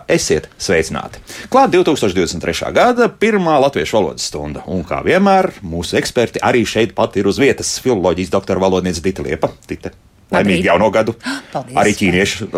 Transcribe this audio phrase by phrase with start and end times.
[0.00, 0.10] dzīvot.
[0.10, 1.20] Esiet sveicināti!
[1.50, 2.72] Klāt 2023.
[2.72, 7.38] gada pirmā latviešu valodas stunda, un kā vienmēr, mūsu eksperti arī šeit pat ir uz
[7.38, 9.50] vietas- filoloģijas doktora valodniece Dita Liepa.
[9.68, 9.90] Dita.
[10.30, 11.14] Laimīgu jauno gadu.
[11.54, 11.76] Paldies.
[11.82, 12.48] Arī ķīnieši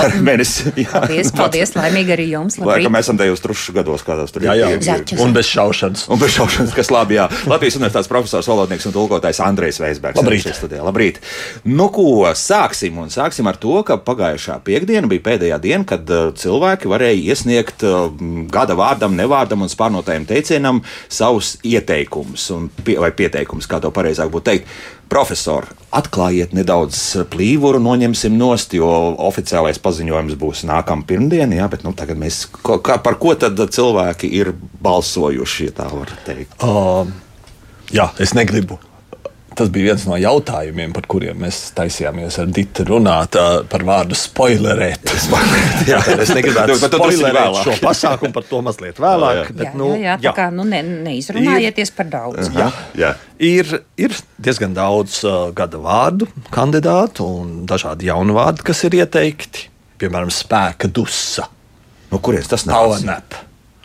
[0.00, 0.72] ar mēnesi.
[0.80, 0.92] Jā.
[0.94, 2.56] Paldies, paldies, laimīgi arī jums.
[2.62, 4.70] Lai, ka mēs esam tajos trušu gados, kādos tur Jā, jā.
[4.88, 5.20] Zaķus.
[5.24, 6.06] Un bez šaušanas.
[6.12, 7.26] Un bez šaušanas, kas labi, jā.
[7.50, 10.22] Latvijas universitātes profesors, valodnieks un tulkotājs Andrejs Veisbergs.
[10.22, 10.48] Labrīt.
[10.56, 10.82] Studijā.
[10.86, 11.20] Labrīt.
[11.68, 12.96] Nu, ko sāksim?
[13.02, 17.84] Un sāksim ar to, ka pagājušā piekdiena bija pēdējā diena, kad uh, cilvēki varēja iesniegt
[17.86, 18.08] uh,
[18.52, 20.80] gada vārdam, nevārdam un spārnotajam teicienam
[21.12, 24.78] savus ieteikumus un pie, vai pieteikumus, kā to pareizāk būtu teikt.
[25.08, 26.98] Profesor, atklājiet nedaudz
[27.32, 28.88] plīvuru, noņemsim nost, jo
[29.28, 31.62] oficiālais paziņojums būs nākamā pirmdiena.
[31.62, 34.52] Jā, bet nu, tagad mēs kā, par ko tad cilvēki ir
[34.84, 36.58] balsojuši, ja tā var teikt?
[36.60, 37.08] Uh,
[37.94, 38.80] jā, es negribu.
[39.58, 43.34] Tas bija viens no jautājumiem, par kuriem mēs taisījāmies ar Dita runāt
[43.66, 45.10] par vārdu spoilerēt.
[45.90, 49.40] jā, es negribētu spoilerēt šo pasākumu, par to mazliet vēlāk.
[49.40, 49.56] Jā, jā.
[49.58, 52.52] Bet, Jā, nu, jā, jā, tā kā nu, ne, neizrunājieties par daudz.
[52.54, 53.10] Jā, jā.
[53.48, 54.14] Ir, ir
[54.46, 59.66] diezgan daudz uh, gada vārdu kandidātu un dažādi jaunu vārdu, kas ir ieteikti.
[59.98, 61.48] Piemēram, spēka dusa,
[62.12, 63.08] Nu, kurienes tas power nāk?
[63.10, 63.40] nap.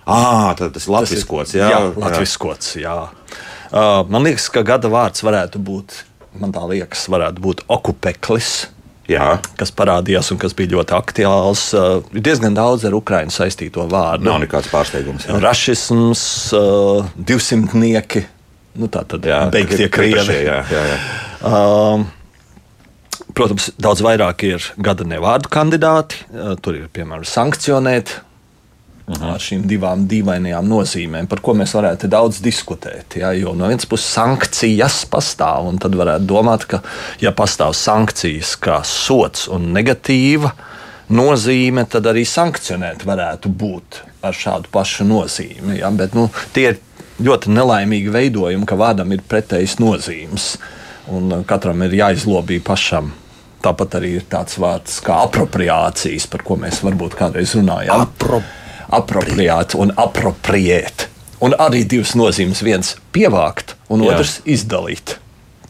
[0.05, 1.71] Ah, tas ir latviskots, jā.
[1.73, 2.93] jā, latviskots, jā.
[3.09, 5.97] Uh, man liekas, ka gada vārds varētu būt,
[6.41, 8.53] man tā liekas, varētu būt okupeklis.
[9.11, 11.63] Jā, Kas parādījās un kas bija ļoti aktuāls.
[11.75, 14.23] Uh, ir diezgan daudz ar Ukraiņu saistīto vārdu.
[14.29, 15.25] nav nekāds pārsteigums.
[15.27, 15.41] Jā.
[15.43, 16.23] Rašisms,
[16.55, 18.23] uh, divsimtnieki,
[18.79, 20.37] nu, tā tad Jā, beigtie krievi.
[20.45, 20.99] Jā, jā, jā.
[21.43, 22.05] Um,
[23.35, 26.23] protams, daudz vairāk ir gada nevārdu kandidāti.
[26.31, 28.21] Uh, Tur ir piemēram sankcionēt.
[29.03, 33.17] Ar šīm divām dīvainajām nozīmēm, par ko mēs varētu daudz diskutēt.
[33.19, 36.79] Ja, jo no vienas puses sankcijas pastāv, un tad varētu domāt, ka,
[37.19, 40.53] ja pastāv sankcijas kā sots un negatīva
[41.11, 45.81] nozīme, tad arī sankcionēt varētu būt ar šādu pašu nozīmi.
[45.81, 46.79] Ja, bet nu, tie ir
[47.19, 50.53] ļoti nelaimīgi veidojumi, ka vārdam ir pretējas nozīmes.
[51.11, 53.11] Un katram ir jāizlobī pašam.
[53.63, 58.07] Tāpat arī ir tāds vārds kā apropriācijas, par ko mēs varbūt kādreiz runājām.
[58.07, 58.39] Apro...
[58.91, 61.07] Apropriēt un apropriēt.
[61.43, 62.63] Un arī divas nozīmes.
[62.63, 64.13] Viens- pievākt, un Jā.
[64.15, 65.17] otrs- izdalīt.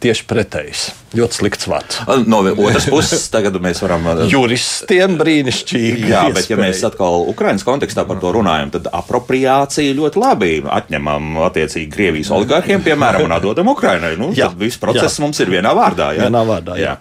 [0.03, 0.91] Tieši pretējs.
[1.15, 2.01] Ļoti slikts vārds.
[2.27, 4.03] No otras puses, tagad mēs varam.
[4.27, 6.09] Juristiem brīnišķīgi.
[6.09, 6.59] Jā, bet ja iespēja.
[6.59, 12.83] mēs atkal Ukraiņas kontekstā par to runājam, tad apropriācija ļoti labi atņemam attiecīgi Krievijas oligarkiem,
[12.83, 14.17] piemēram, un atdodam Ukraiņai.
[14.19, 15.23] Nu, Jā, viss process jā.
[15.23, 16.11] mums ir vienā vārdā.
[16.17, 16.27] Jā?
[16.27, 16.97] Vienā vārdā, jā.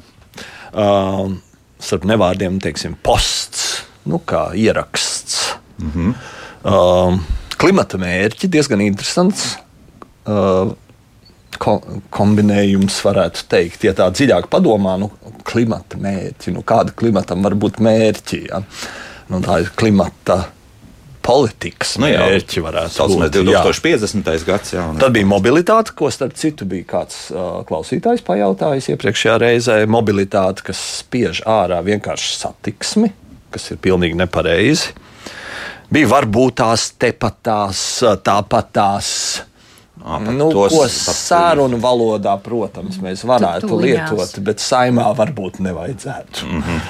[0.73, 1.41] Um,
[1.83, 5.56] starp nevārdiem, teiksim, posts, nu, kā ieraksts.
[5.78, 6.15] -hmm.
[6.69, 7.21] um,
[7.56, 9.56] klimata mērķi diezgan interesants.
[10.27, 10.72] Uh,
[11.59, 11.77] ko,
[12.15, 15.11] kombinējums, varētu teikt, ja tā dziļāk padomā, nu,
[15.49, 18.43] klimata mērķi, nu, kāda klimatam var būt mērķi.
[18.50, 18.62] Ja?
[19.31, 20.44] Nu, tā ir klimata
[21.22, 23.50] politikas Nu, jā, mērķi, varētu Saucamais būt.
[23.53, 23.62] jā.
[23.62, 24.47] 2050.
[24.47, 24.72] gads.
[24.75, 29.77] Jā, Tad bija mobilitāte, ko starp citu bija kāds uh, klausītājs pajautājis iepriekšējā reizē.
[29.91, 33.12] Mobilitāte, kas spiež ārā vienkārši satiksmi,
[33.55, 34.97] kas ir pilnīgi nepareizi.
[35.93, 37.81] Bija varbūt tās tepatās,
[38.25, 39.09] tāpatās.
[40.03, 44.11] Ā, pat Nu, tos- ko sārunu valodā, protams, mēs varētu Tuliņās.
[44.11, 46.47] lietot, bet saimā varbūt nevajadzētu.
[46.49, 46.81] Mm -hmm.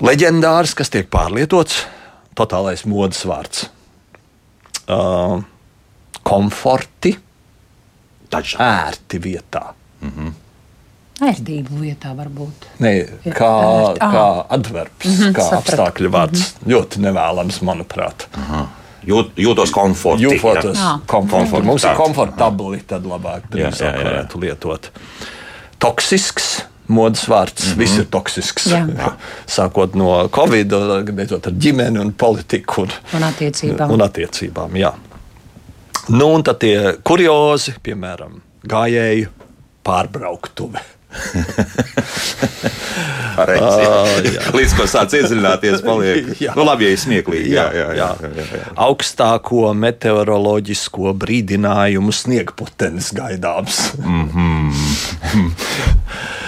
[0.00, 1.80] Leģendārs, kas tiek pārlietots,
[2.36, 3.64] totālais modes vārds.
[4.88, 5.42] Uh,
[6.22, 7.16] komforti,
[8.30, 8.56] Taču.
[8.58, 9.72] ērti vietā.
[11.18, 12.68] Ērtību vietā varbūt.
[12.78, 13.48] Ir kā,
[13.98, 14.46] kā Aha.
[14.54, 15.72] adverbs, mm -hmm, kā sapratu.
[15.72, 16.38] apstākļu vārds.
[16.38, 16.72] Mm -hmm.
[16.72, 18.28] Ļoti nevēlams, manuprāt.
[19.06, 20.22] Jūt, jūtos komfortī.
[20.22, 21.66] Jūtos komfortabli.
[21.66, 24.04] Mums ir komfortabli, tad labāk Jā, jā, jā.
[24.04, 24.90] varētu lietot.
[25.78, 26.64] Toksisks.
[26.88, 27.78] Modes vārds, mm -hmm.
[27.78, 28.66] viss ir toksisks.
[28.66, 28.86] Jā.
[28.98, 29.12] Jā.
[29.46, 30.68] Sākot no Covid,
[31.12, 33.90] beidzot ar ģimeni un politiku un, Un attiecībām.
[33.90, 34.76] un attiecībām.
[34.76, 34.92] Jā.
[36.08, 39.28] Nu, un tad tie kuriozi, piemēram, gājēju
[39.84, 40.80] pārbrauktuve.
[43.38, 44.42] Pareizi, jā.
[44.58, 46.30] Līdz ko sāc iedziļināties, paliek.
[46.44, 46.54] Jā.
[46.58, 47.52] Nu, labi, ja smieklīgi.
[47.54, 48.08] Jā, jā, jā.
[48.18, 48.64] jā, jā, jā.
[48.88, 53.78] Augstāko meteoroloģisko brīdinājumu sniegputenis gaidāms.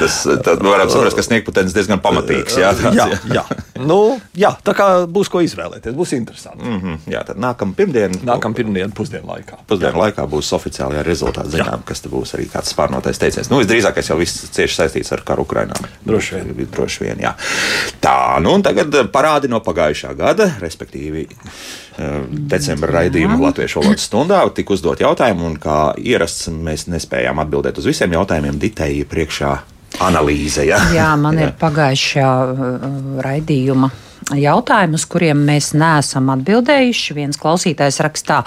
[0.01, 2.57] Tas tad varam saprast, ka sniegputens diezgan pamatīgs.
[2.59, 3.45] Jā, tāds, jā, jā.
[3.81, 6.65] Nu, jā, tā kā būs ko izvēlēties, būs interesanti.
[6.65, 6.79] Mm.
[6.81, 8.21] Mhm, jā tad nākamā pirmdiena.
[8.33, 9.61] Nākamā pirmdiena, pusdienu laikā.
[9.71, 11.55] Pusdienu laikā būs oficiāli rezultāti.
[11.59, 13.53] Zinām, kas tur būs arī kāds pārnotais teiciens.
[13.53, 15.79] Nu, visdrīzākais jau viss cieši saistīts ar karu Ukrajinā.
[16.07, 16.69] Droši vien.
[16.71, 17.35] Droši vien jā.
[18.03, 22.21] Tā, nu un tagad parādi no pagājušā gada, respektīvi eh,
[22.53, 27.89] decembra raidījuma Latviešu valodas stundā, tika uzdot jautājumu, un kā ierasts mēs nespējām atbildēt uz
[27.91, 28.61] visiem jautājumiem.
[28.61, 29.55] Ditēji priekšā
[30.07, 30.65] analīze.
[30.69, 30.83] Ja?
[30.95, 32.87] Jā, man ir pagājušā uh,
[33.25, 33.91] raidījuma
[34.39, 37.17] jautājumi, uz kuriem mēs neesam atbildējuši.
[37.17, 38.41] Viens klausītājs rakstā,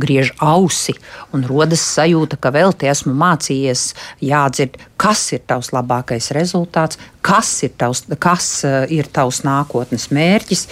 [0.00, 0.96] griež ausi
[1.36, 3.86] un rodas sajūta, ka vēl te esmu mācījies
[4.26, 10.66] jādzird, kas ir tavs labākais rezultāts, kas ir tavs, kas uh, ir tavs nākotnes mērķis.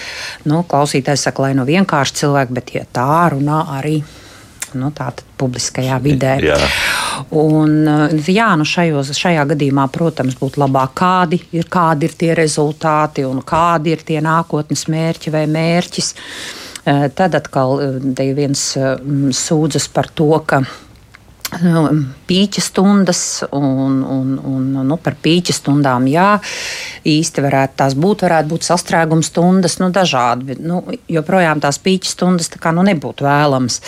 [0.48, 4.00] Nu, klausītājs saka, lai nu vienkārši cilvēki, bet ja tā runā arī
[4.76, 6.34] nu, tātad publiskajā vidē.
[6.44, 6.58] Jā.
[7.30, 12.32] Un, eh, jā, nu šajos, šajā gadījumā, protams, būtu labāk, kādi ir, kādi ir tie
[12.38, 16.14] rezultāti un kādi ir tie nākotnes mērķi vai mērķis.
[16.88, 18.66] Eh, tad atkal eh, viens
[19.44, 20.62] sūdzas par to, ka
[21.62, 21.82] nu,
[22.28, 23.22] pīķa stundas,
[23.56, 26.36] un, un, un nu, par pīķa stundām, jā,
[27.08, 30.58] īsti varētu tās būt, varētu būt sastrēguma stundas, nu, dažādi.
[30.60, 33.80] Nu, joprojām tās pīķa stundas tā kā nu, nebūtu vēlamas.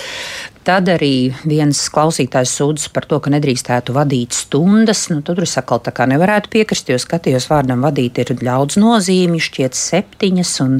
[0.60, 5.06] Tad arī viens klausītājs sūdzas par to, ka nedrīkstētu vadīt stundas.
[5.08, 9.40] Nu, tur es atkal tā kā nevarētu piekrist, jo skatījos vārdam vadīt ir daudz nozīmju,
[9.40, 10.76] šķiet septiņas, un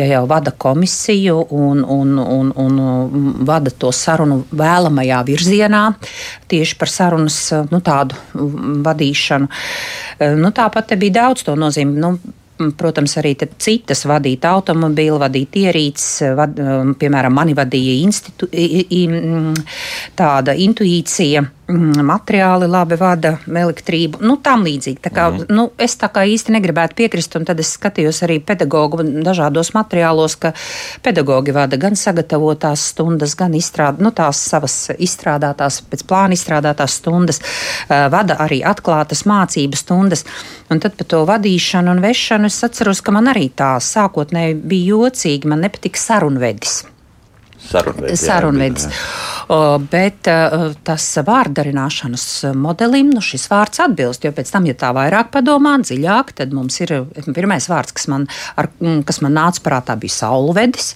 [0.00, 2.82] ja jau vada komisiju un, un, un, un
[3.46, 5.84] vada to sarunu vēlamajā virzienā,
[6.50, 7.38] tieši par sarunas
[7.70, 8.18] nu, tādu
[8.82, 9.50] vadīšanu.
[10.42, 12.02] Nu, tāpat te bija daudz to nozīmi.
[12.02, 12.16] Nu,
[12.78, 16.60] protams, arī citas vadīt automobīlu, vadīt ierīces, vad,
[17.00, 18.48] piemēram, mani vadīja institu,
[20.18, 21.42] tāda intuīcija.
[21.44, 25.00] Mm, materiāli labi vada elektrību, nu, tam līdzīgi.
[25.04, 25.46] Tā kā, mm.
[25.54, 30.36] nu, es tā kā īsti negribētu piekrist, un tad es skatījos arī pedagogu dažādos materiālos,
[30.40, 30.52] ka
[31.04, 37.42] pedagogi vada gan sagatavotās stundas, gan izstrād, nu, tās savas izstrādātās, pēc plāna izstrādātās stundas,
[37.88, 40.26] vada arī atklātas mācību stundas.
[40.70, 44.96] Un tad par to vadīšanu un vešanu es atceros, ka man arī tā sākotnēji bija
[44.96, 46.82] jocīgi, man nepatika sarunvedis.
[47.70, 48.24] Sarunvedis.
[48.26, 48.88] Sarunvedis.
[49.90, 50.28] Bet
[50.86, 52.24] tas vārdarināšanas
[52.54, 56.76] modelim, nu šis vārds atbilst, jo pēc tam, ja tā vairāk padomā, dziļāk, tad mums
[56.84, 56.92] ir
[57.34, 58.28] pirmais vārds, kas man,
[58.60, 58.68] ar,
[59.08, 60.92] kas man nāca prātā, bija saulvedis,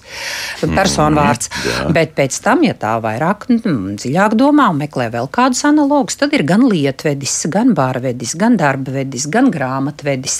[0.61, 1.49] personu vārds.
[1.51, 1.89] Mm, jā.
[1.97, 6.31] bet pēc tam, ja tā vairāk mm, dziļāk domā un meklē vēl kādus analogus, tad
[6.37, 10.39] ir gan lietvedis, gan bārvedis, gan darbavedis, gan grāmatvedis.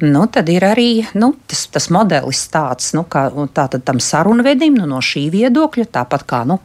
[0.00, 0.88] Nu, tad ir arī
[1.20, 5.86] nu, tas, tas modelis tāds, nu, kā, tā, tam sarunvedim nu, no šī viedokļa viedokļa,
[5.92, 6.58] tāpat kā nu,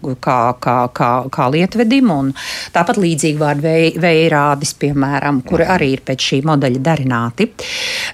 [0.00, 2.30] kā, kā, kā, kā lietvedim, un
[2.72, 3.72] tāpat līdzīgi vārdu
[4.02, 7.48] vējrādis, piemēram, kuri arī ir pēc šī modeļa darināti.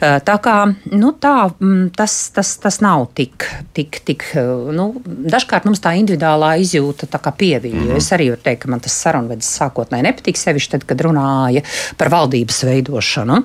[0.01, 0.57] Eh, tā kā
[0.93, 3.47] nu, tā, mm, tas, tas, tas nav tik,
[3.77, 7.75] tik, tik eh, nu, dažkārt mums tā individuālā izjūta tā kā pieviļ.
[7.75, 7.97] Mm -hmm.
[7.97, 11.63] Es arī varu teikt, ka man tas sarunvedis sākotnēji nepatīk, sevišķi tad, kad runāja
[11.97, 13.43] par valdības veidošanu.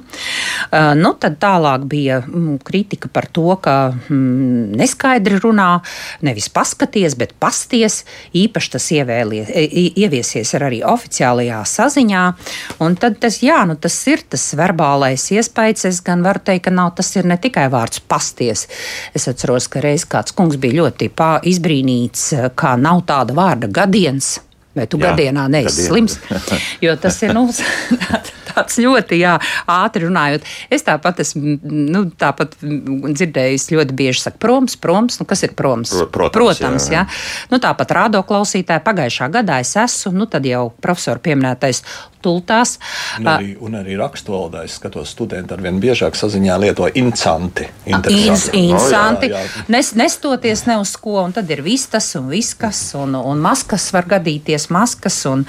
[0.71, 5.81] Eh, nu, tad tālāk bija mm, kritika par to, ka mm, neskaidri runā,
[6.21, 8.03] nevis paskaties, bet pasties.
[8.33, 9.51] Īpaši tas ievēlies,
[9.99, 12.23] ieviesies arī oficiālajā saziņā.
[12.85, 15.87] Un tad tas, jā, nu, tas ir tas verbālais iespējas.
[15.91, 18.67] Es gan varu teikt, ka nav, tas ir ne tikai vārds pasties.
[19.13, 21.11] Es atceros, ka reiz kāds kungs bija ļoti
[21.53, 24.37] izbrīnīts, kā nav tāda vārda gadiens.
[24.73, 26.17] Vai tu jā, gadienā neesi slims?
[26.83, 27.45] Jo tas ir nu,
[28.49, 29.35] tāds ļoti jā,
[29.69, 30.47] ātri runājot.
[30.73, 35.19] Es tāpat esmu nu, tāpat dzirdējis ļoti bieži saka, proms, proms.
[35.21, 35.93] Nu, kas ir proms?
[36.13, 37.03] Protams, Protams jā.
[37.03, 37.49] jā.
[37.53, 38.83] Nu, tāpat rādo klausītāji.
[38.85, 41.83] Pagājušā gadā es esmu, nu tad jau profesora pieminētais
[42.23, 42.77] tultās.
[43.19, 47.67] Un arī, un arī raksturvalodā es skatos, studenti ar vien biežāk saziņā lieto incanti.
[47.89, 48.63] Interesanti.
[48.69, 49.31] Incanti.
[49.33, 49.43] Jā.
[49.73, 54.07] Nes, nestoties ne uz ko, un tad ir vistas un viskas, un, un maskas var
[54.15, 55.45] gadīties maskas, un,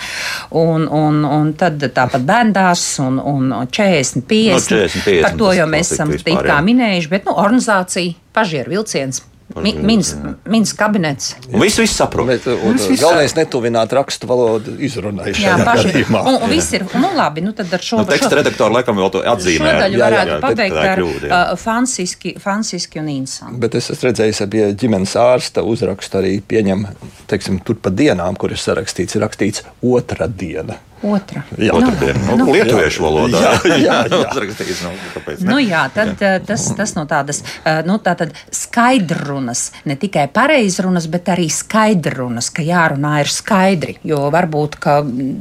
[0.51, 4.55] un, un, un tad tāpat bēndās, un, un 40, 50.
[4.55, 9.23] No 40, 50 Par to jau mēs esam tikā minējuši, bet nu, organizācija, pažieru vilciens
[9.55, 11.35] Mins kabinets.
[11.53, 12.27] Viss, viss saprot.
[12.27, 15.35] Bet, un, un, galvenais netuvināt rakstu valodu izrunai.
[15.37, 16.07] Jā, paši.
[16.09, 18.01] Un, un viss ir, nu labi, nu tad ar šo.
[18.01, 19.69] Nu, teksta redaktori laikam vēl to atzīmē.
[19.69, 23.61] Šo daļu varētu jā, jā, pabeigt ar kļūda, uh, Franciski, Franciski un Insan.
[23.61, 26.89] Bet es esmu redzējis, ka pie ģimenes ārsta uzrakstu arī pieņem,
[27.31, 30.81] teiksim, tur pa dienām, kur ir sarakstīts, ir rakstīts otra diena.
[31.05, 31.43] Otra.
[31.61, 32.21] Jā, otra diena.
[32.31, 33.41] Nu, nu, lietuviešu valodā.
[33.69, 34.21] Jā, jā, jā.
[34.33, 35.51] Uzrakstījis, nu, kāpēc ne?
[35.51, 36.31] Nu, jā, tad jā.
[36.49, 37.43] tas, tas no tādas,
[37.85, 44.79] nu, tātad skaidrunas, ne tikai pareizrunas, bet arī skaidrunas, ka jārunā ir skaidri, jo varbūt,
[44.81, 44.97] ka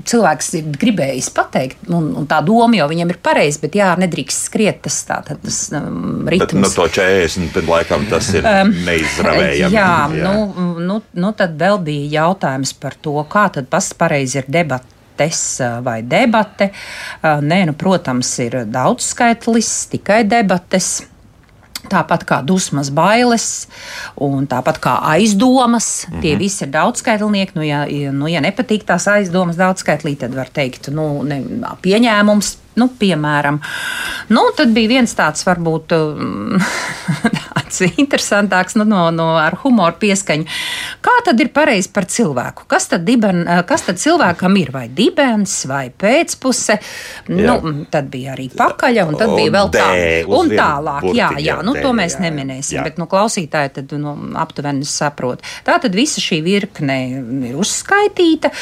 [0.09, 4.49] cilvēks ir gribējis pateikt, un, un tā doma jau viņam ir pareiza, bet jā, nedrīkst
[4.49, 6.51] skriet tas tātad tas um, ritms.
[6.51, 9.79] Bet, nu, to 40, tad laikam tas ir um, neizravējami.
[9.79, 10.33] Jā, jā.
[10.33, 15.61] Nu, nu, nu, tad vēl bija jautājums par to, kā tad pareizi ir debata debates
[15.83, 16.71] vai debate.
[17.21, 21.03] Nē, nu, protams, ir daudzskaitlis, tikai debates.
[21.83, 23.67] Tāpat kā dusmas, bailes,
[24.15, 26.21] un tāpat kā aizdomas, mm -hmm.
[26.21, 26.39] tie mhm.
[26.39, 27.51] visi ir daudzskaitlinieki.
[27.55, 31.43] Nu, ja, nu, ja nepatīk tās aizdomas daudzskaitlī, tad var teikt, nu, ne,
[31.81, 33.59] pieņēmums, nu, piemēram.
[34.33, 40.45] Nu, tad bija viens tāds, varbūt, tāds tāds interesantāks, nu, no, no ar humoru pieskaņu.
[41.03, 42.67] Kā tad ir pareizi par cilvēku?
[42.69, 44.71] Kas tad, diben, kas tad cilvēkam ir?
[44.73, 46.77] Vai dibens, vai pēcpuse?
[47.27, 47.57] Jā.
[47.57, 49.87] Nu, tad bija arī pakaļa, un tad bija vēl tā.
[50.33, 52.85] Un tālāk, burti, jā, jā, nu, to mēs jā, neminēsim, jā.
[52.85, 55.43] bet nu, klausītāji tad nu, aptuveni saprot.
[55.65, 56.97] Tā tad visa šī virkne
[57.49, 58.53] ir uzskaitīta.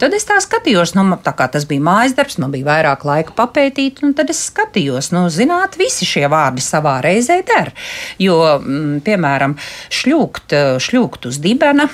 [0.00, 3.36] Tad es tā skatījos, nu, tā kā tas bija mājas darbs, man bija vairāk laika
[3.54, 7.70] papētīt, un tad es skatījos, nu, zināt, visi šie vārdi savā reizē der.
[8.18, 9.54] Jo, mm, piemēram,
[9.94, 11.88] šļūkt, šļūkt uz dibena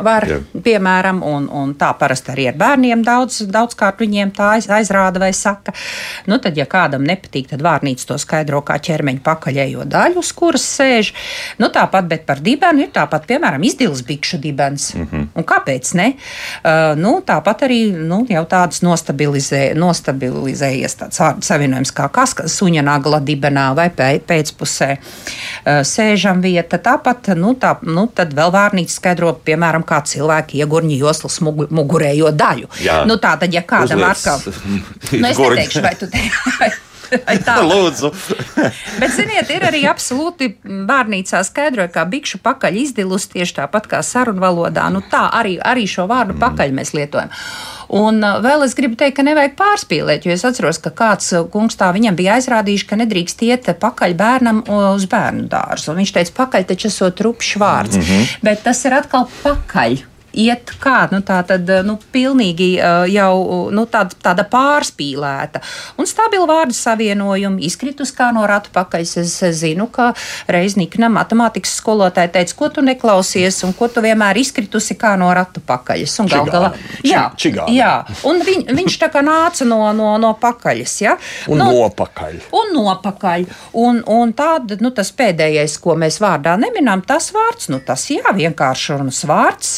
[0.00, 0.38] var, Jā.
[0.64, 5.32] piemēram, un, un tā parasti arī ar bērniem daudz, daudzkārt viņiem tā aiz, aizrāda vai
[5.36, 5.74] saka.
[6.30, 10.64] Nu, tad, ja kādam nepatīk, tad vārnīca to skaidro kā ķermeņa pakaļējo daļu, uz kuras
[10.78, 11.12] sēž.
[11.60, 14.94] Nu, tāpat, bet par dibenu ir tāpat, piemēram, izdils bikšu dibens.
[14.94, 15.26] Mm -hmm.
[15.34, 16.08] Un kāpēc ne?
[16.64, 22.82] Uh, nu, tāpat arī nu, jau tādas nostabilizē, nostabilizējies tāds vārdu savienojums kā kas, suņa
[22.82, 23.90] nagla dibenā vai
[24.26, 26.78] pēcpusē uh, sēžam vieta.
[26.78, 32.32] Tāpat, nu, tā, nu, tad vēl vārnīca skaidro, piemēram, piemēram, kā cilvēki iegurņi joslas mugurējo
[32.32, 32.68] daļu.
[32.82, 33.04] Jā.
[33.06, 34.40] Nu, tā tad, ja kādam atkal,
[35.12, 36.22] nu, es neteikšu, vai tu te.
[37.12, 38.08] Lūdzu.
[39.00, 44.88] Bet, ziniet, ir arī absolūti bērnīcā skaidroja, kā bikšu pakaļ izdilus tieši tāpat kā sarunvalodā.
[44.88, 47.28] Nu, tā arī, arī šo vārdu pakaļ mēs lietojam.
[47.92, 51.44] Un uh, vēl es gribu teikt, ka nevajag pārspīlēt, jo es atceros, ka kāds uh,
[51.52, 54.62] kungs tā viņam bija aizrādījis, ka nedrīkst iet pakaļ bērnam
[54.94, 55.92] uz bērnu dārzu.
[55.92, 58.32] Un viņš teica, pakaļ taču esot rupšs vārds, mm -hmm.
[58.48, 60.00] bet tas ir atkal pakaļ
[60.32, 62.74] iet kā nu, tā tad, nu, pilnīgi
[63.12, 65.62] jau nu, tāda, tāda pārspīlēta.
[66.00, 69.04] Un stabila vārdu savienojuma izkritus kā no ratu pakaļ.
[69.22, 70.12] Es, zinu, ka
[70.50, 75.62] Reiznikna matemātikas skolotāja teica, ko tu neklausies un ko tu vienmēr izkritusi kā no ratu
[75.66, 76.14] pakaļas.
[76.22, 76.72] Un gal galā,
[77.06, 77.72] jā, čigāna.
[77.74, 77.92] jā,
[78.28, 81.16] un viņ, viņš tā kā nāca no, no, no pakaļas, ja?
[81.52, 82.38] Un nu, nopakaļ.
[82.58, 83.46] Un nopakaļ.
[83.82, 88.34] Un, un tāda, nu, tas pēdējais, ko mēs vārdā neminām, tas vārds, nu, tas jā,
[88.36, 89.74] vienkārši runas vārds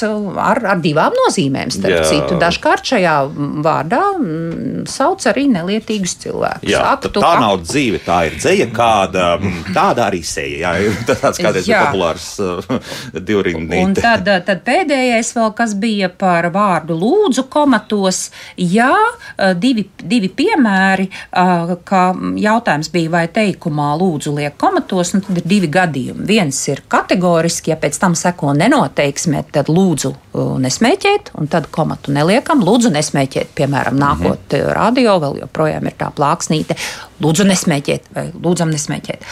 [0.50, 1.72] ar, ar divām nozīmēm.
[1.74, 2.04] Starp Jā.
[2.10, 3.16] citu, dažkārt šajā
[3.64, 6.70] vārdā m, mm, sauc arī nelietīgus cilvēkus.
[6.70, 7.42] Jā, Aktu, tā ak...
[7.42, 9.26] nav dzīve, tā ir dzēja, kāda
[9.74, 10.74] tāda arī seja.
[10.74, 12.92] Jā, tāds kādreiz bija populārs uh,
[13.28, 13.82] divrindnīte.
[13.84, 18.28] Un tad, uh, tad pēdējais vēl, kas bija par vārdu lūdzu komatos,
[18.60, 22.00] jā, uh, divi, divi piemēri, ka
[22.40, 26.26] jautājums bija, vai teikumā lūdzu liek komatos, un tad ir divi gadījumi.
[26.28, 32.62] Viens ir kategoriski, ja pēc tam seko nenoteiksmē, tad lūdzu nesmēķēt, un tad komatu neliekam.
[32.66, 34.72] Lūdzu, nesmēķēt, piemēram, nākot mm -hmm.
[34.74, 36.76] radio, vēl joprojām ir tā plāksnīte.
[37.22, 39.22] Lūdzu, nesmēķēt, vai lūdzam, nesmēķēt.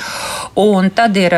[0.62, 1.34] Un tad ir,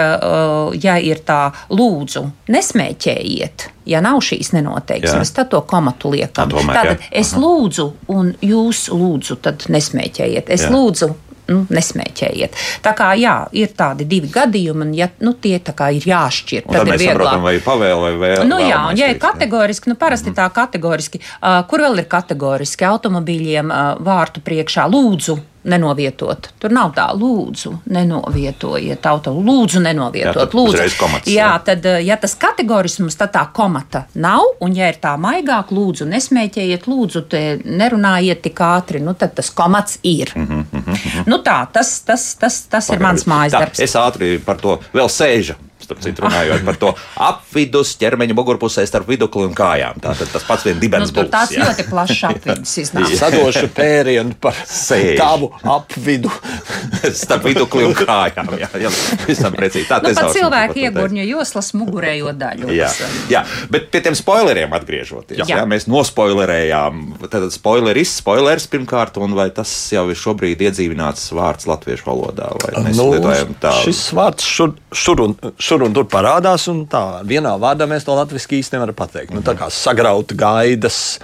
[0.83, 3.71] ja ir tā, lūdzu, nesmēķējiet.
[3.85, 6.49] Ja nav šīs nenoteiksmes, tad to komatu liekam.
[6.49, 7.09] Tomēr, Tātad jā.
[7.21, 10.49] es lūdzu, un jūs lūdzu, tad nesmēķējiet.
[10.49, 10.71] Es jā.
[10.73, 11.11] lūdzu,
[11.51, 12.59] nu, nesmēķējiet.
[12.85, 16.67] Tā kā jā, ir tādi divi gadījumi, un ja, nu, tie ir jāšķir.
[16.67, 17.25] Un tad, tad ir vieglāk.
[17.25, 18.45] Saprotam, vai pavēl vai vēl.
[18.49, 20.39] Nu, jā, un ja ir kategoriski, nu, parasti mm.
[20.39, 26.49] tā kategoriski, uh, kur vēl ir kategoriski automobīļiem uh, vārtu priekšā lūdzu nenovietot.
[26.61, 30.45] Tur nav tā, lūdzu, nenovietojiet auto, lūdzu, nenovietot.
[30.45, 30.87] Jā, lūdzu.
[30.99, 35.15] Komats, jā, jā, tad, ja tas kategorisms, tad tā komata nav, un ja ir tā
[35.21, 37.25] maigāk, lūdzu, nesmēķējiet, lūdzu,
[37.65, 40.33] nerunājiet tik ātri, nu tad tas komats ir.
[40.37, 41.23] Mm -hmm, mm -hmm.
[41.27, 42.95] Nu tā, tas, tas, tas, tas Pagaidzi.
[42.95, 43.81] ir mans mājas darbs.
[43.81, 45.55] Es ātri par to vēl sēžu
[45.85, 46.93] starp citu, runājot par to
[47.25, 50.01] apvidus ķermeņa mugurpusē starp vidukli un kājām.
[50.05, 51.31] Tātad tas pats viens dibens nu, būs.
[51.33, 53.15] Tas ļoti plašs apvidus iznāk.
[53.21, 55.17] Sadošu pērienu par Sēž.
[55.21, 56.33] tavu apvidu.
[57.23, 58.55] starp vidukli un kājām.
[58.61, 58.93] Jā, jā
[59.27, 59.87] visam precīzi.
[59.89, 62.71] Tā nu, pat cilvēki iegurņo joslas mugurējo daļu.
[62.75, 62.91] Jā,
[63.31, 65.43] jā, bet pie tiem spoileriem atgriežoties.
[65.43, 65.49] Jā.
[65.61, 67.03] Jā, mēs nospoilerējām.
[67.29, 72.51] Tad spoileris, spoilers pirmkārt, un vai tas jau ir šobrīd iedzīvināts vārds latviešu valodā?
[72.63, 73.75] Vai mēs nu, lietojam tā?
[73.85, 76.69] Šis vārds šur, šur un šur tur un tur parādās.
[76.71, 79.35] Un tā, vienā vārdā mēs to latviešu īsti nevaram pateikt.
[79.35, 81.19] Nu, tā kā sagraut gaidas.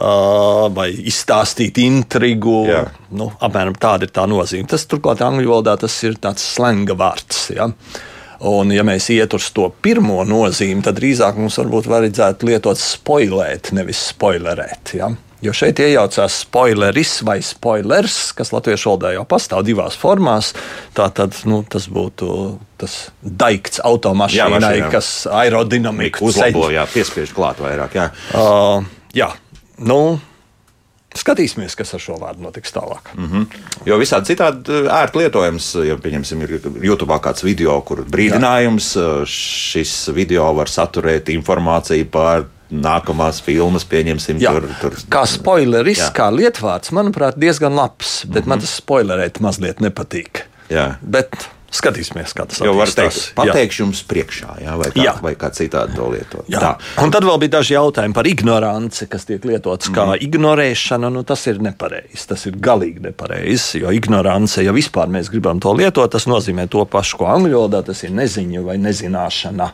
[0.00, 2.62] Uh, vai izstāstīt intrigu.
[2.70, 2.86] Jā.
[3.12, 4.64] Nu, apmēram tāda ir tā nozīme.
[4.70, 7.42] Tas turklāt angļu valodā tas ir tāds slenga vārds.
[7.52, 7.66] Ja?
[8.48, 13.74] Un, ja mēs iet uz to pirmo nozīmi, tad drīzāk mums varbūt vajadzētu lietot spoilēt,
[13.76, 14.94] nevis spoilerēt.
[14.96, 15.10] Ja?
[15.40, 20.52] Jo šeit iejaucās spoileris vai spoilers, kas latviešu valodā jau pastāv divās formās.
[20.96, 27.96] Tātad nu, tas būtu tas daikts automašīnai, jā, kas aerodinamiku uzlabo, jā, piespiež klāt vairāk.
[27.96, 28.84] Jā, uh,
[29.16, 29.32] jā.
[29.80, 30.20] Nu,
[31.10, 33.08] Skatīsimies, kas ar šo vārdu notiks tālāk.
[33.16, 33.46] Mm -hmm.
[33.86, 36.50] Jo visādi citādi ērti lietojams, ja pieņemsim, ir
[36.86, 39.26] YouTube kāds video, kur brīdinājums, Jā.
[39.26, 44.52] Šis video var saturēt informāciju par nākamās filmas, pieņemsim, jā.
[44.54, 44.98] tur, tur.
[45.12, 46.10] Kā spoileris, jā.
[46.16, 48.48] kā lietvārds, manuprāt, diezgan labs, bet mm -hmm.
[48.48, 50.46] man tas spoilerēt mazliet nepatīk.
[50.70, 50.94] Jā.
[51.02, 52.58] Bet Skatīsimies, kā tas.
[53.30, 53.34] Jā.
[53.38, 55.12] pateikšu jums priekšā, jā, vai, kā, Jā.
[55.22, 56.48] vai kā citādi to lietot.
[56.98, 60.10] Un tad vēl bija daži jautājumi par ignoranci, kas tiek lietots kā Mhm.
[60.10, 60.24] mm.
[60.26, 61.12] ignorēšana.
[61.14, 62.26] Nu, tas ir nepareizi.
[62.26, 63.84] Tas ir galīgi nepareizi.
[63.84, 67.84] Jo ignorance, ja vispār mēs gribam to lietot, tas nozīmē to pašu, ko angļu valodā
[67.86, 69.70] tas ir neziņa vai nezināšana.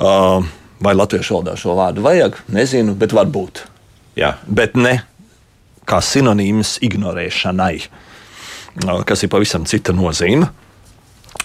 [0.00, 0.44] Uh,
[0.80, 2.40] vai latviešu valodā šo vārdu vajag?
[2.52, 3.64] Nezinu, bet varbūt.
[4.18, 4.34] Jā.
[4.46, 5.00] Bet ne
[5.88, 7.74] kā sinonīms ignorēšanai,
[9.08, 10.48] kas ir pavisam cita nozīme.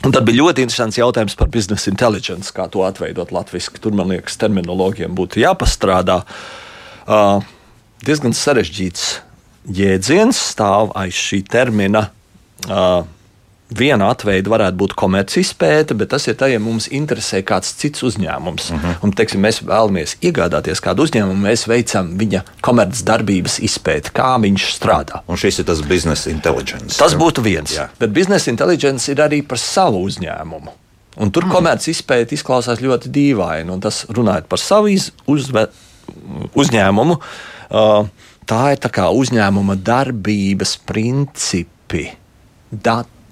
[0.06, 3.80] Un tad bija ļoti interesants jautājums par biznesa intelligence, kā to atveidot latviešu.
[3.82, 6.20] Tur, man liekas, terminoloģiem būtu jāpastrādā.
[7.06, 7.42] Uh,
[8.06, 9.08] diezgan sarežģīts
[9.74, 12.10] jēdziens stāv aiz šī termina.
[12.66, 13.06] Uh,
[13.74, 18.68] Viena atveida varētu būt komercizpēta, bet tas ir tā, ja mums interesē kāds cits uzņēmums.
[18.72, 19.00] Uh -huh.
[19.02, 25.24] Un, teiksim, mēs vēlamies iegādāties kādu uzņēmumu, mēs veicam viņa komercdarbības izpēti, kā viņš strādā.
[25.28, 26.98] Un šis ir tas biznesa intelligence.
[26.98, 27.74] Tas būtu viens.
[27.74, 27.90] Jā.
[28.00, 30.70] Bet biznesa intelligence ir arī par savu uzņēmumu.
[31.18, 31.52] Un tur mm.
[31.52, 33.72] komerces izpēta izklausās ļoti dīvaini.
[33.72, 35.68] un Tas runājot par savu iz, uzve,
[36.54, 37.18] uzņēmumu,
[37.72, 38.08] uh,
[38.46, 42.12] tā ir tā kā uzņēmuma darbības principi,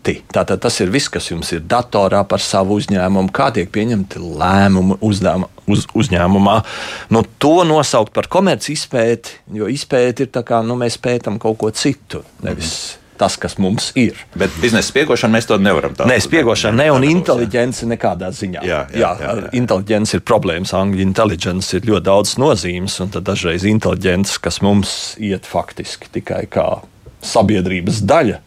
[0.04, 0.22] dati.
[0.34, 5.00] Tātad tas ir viss, kas jums ir datorā par savu uzņēmumu, kā tiek pieņemti lēmumi
[5.02, 6.64] uzdāma, uz, uzņēmumā.
[7.10, 11.58] Nu, to nosaukt par komerci izpēti, jo izpēti ir tā kā nu, mēs pētām kaut
[11.58, 13.18] ko citu, nevis mm.
[13.18, 14.20] tas, kas mums ir.
[14.36, 16.12] Bet biznesa spiegošana mēs to nevaram tādu.
[16.12, 18.64] Nē, spiegošana ne un inteliģence nekādā ziņā.
[18.68, 19.52] Jā, jā, jā, jā, jā.
[19.64, 20.76] inteliģence ir problēmas.
[20.78, 26.48] Angļu intelligence ir ļoti daudz nozīmes, un tad dažreiz inteliģence, kas mums iet faktiski tikai
[26.52, 26.68] kā
[27.24, 28.42] sabiedrības daļa.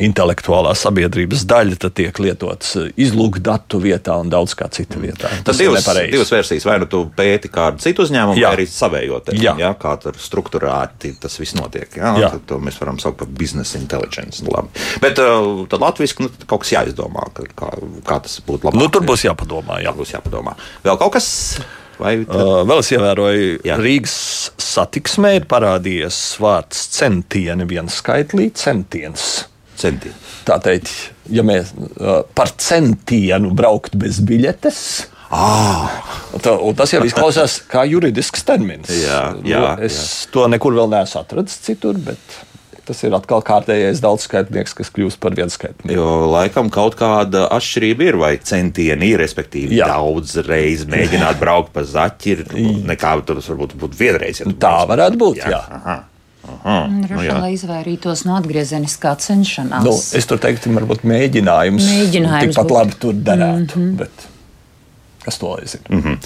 [0.00, 5.28] Intelektuālā sabiedrības daļa tad tiek lietots izlūkdatu vietā un daudz kā cita vietā.
[5.44, 6.12] Tas ir divas, nepareizi.
[6.14, 6.66] divas versijas.
[6.68, 8.52] Vai nu tu pēti kādu citu uzņēmumu, Jā.
[8.52, 9.56] vai arī savējo teiksim, Jā.
[9.60, 11.90] jā, kā tur struktūrāti tas viss notiek.
[12.00, 12.32] Jā, Jā.
[12.36, 14.44] Tad, to mēs varam saukt par biznesa intelligence.
[14.46, 14.72] Nu, labi.
[15.02, 17.74] Bet uh, tad latviešu nu, kaut kas jāizdomā, kā,
[18.06, 18.80] kā tas būtu labi.
[18.80, 19.82] Nu, tur būs jāpadomā.
[19.84, 19.92] Jā.
[19.96, 20.56] būs jāpadomā.
[20.86, 21.28] Vēl kaut kas?
[22.00, 22.32] Vai tad...
[22.32, 24.16] Uh, vēl es ievēroju, ka Rīgas
[24.64, 29.49] satiksmē ir parādījies vārds centieni, viens skaitlī centiens.
[29.80, 30.16] Centieni?
[30.48, 30.90] Tā teikt,
[31.32, 31.72] ja mēs
[32.36, 34.82] par centienu braukt bez biļetes.
[35.30, 35.90] Ah,
[36.42, 38.90] Tā, tas jau izklausās kā juridisks termins.
[38.90, 39.94] Jā, Nu, jā, es
[40.26, 40.30] jā.
[40.34, 42.18] to nekur vēl neesmu atradzis citur, bet
[42.88, 45.94] tas ir atkal kārtējais daudzskaitnieks, kas kļūst par vienskaitnieku.
[45.94, 49.86] jo laikam kaut kāda atšķirība ir, vai centieni ir, respektīvi, Jā.
[49.92, 52.34] daudz reizes mēģināt braukt pa zaķi,
[52.90, 54.40] nekā tur varbūt būtu vienreiz.
[54.42, 54.88] Ja tu Tā brauc.
[54.96, 55.38] varētu būt.
[55.44, 55.52] Jā.
[55.54, 55.62] Jā.
[55.78, 55.96] Aha.
[56.48, 56.86] Aha.
[56.88, 59.84] Nu, Droši vien, lai izvairītos no atgriezeniskā cenšanās.
[59.84, 61.88] Nu, es tur teiktu, varbūt mēģinājums.
[61.92, 62.78] Mēģinājums Tikpat būtu.
[62.78, 63.78] labi tur derētu.
[63.78, 63.96] Mm -hmm.
[63.96, 64.28] bet
[65.20, 65.84] Kas to lai zina?
[65.88, 66.16] Mm -hmm.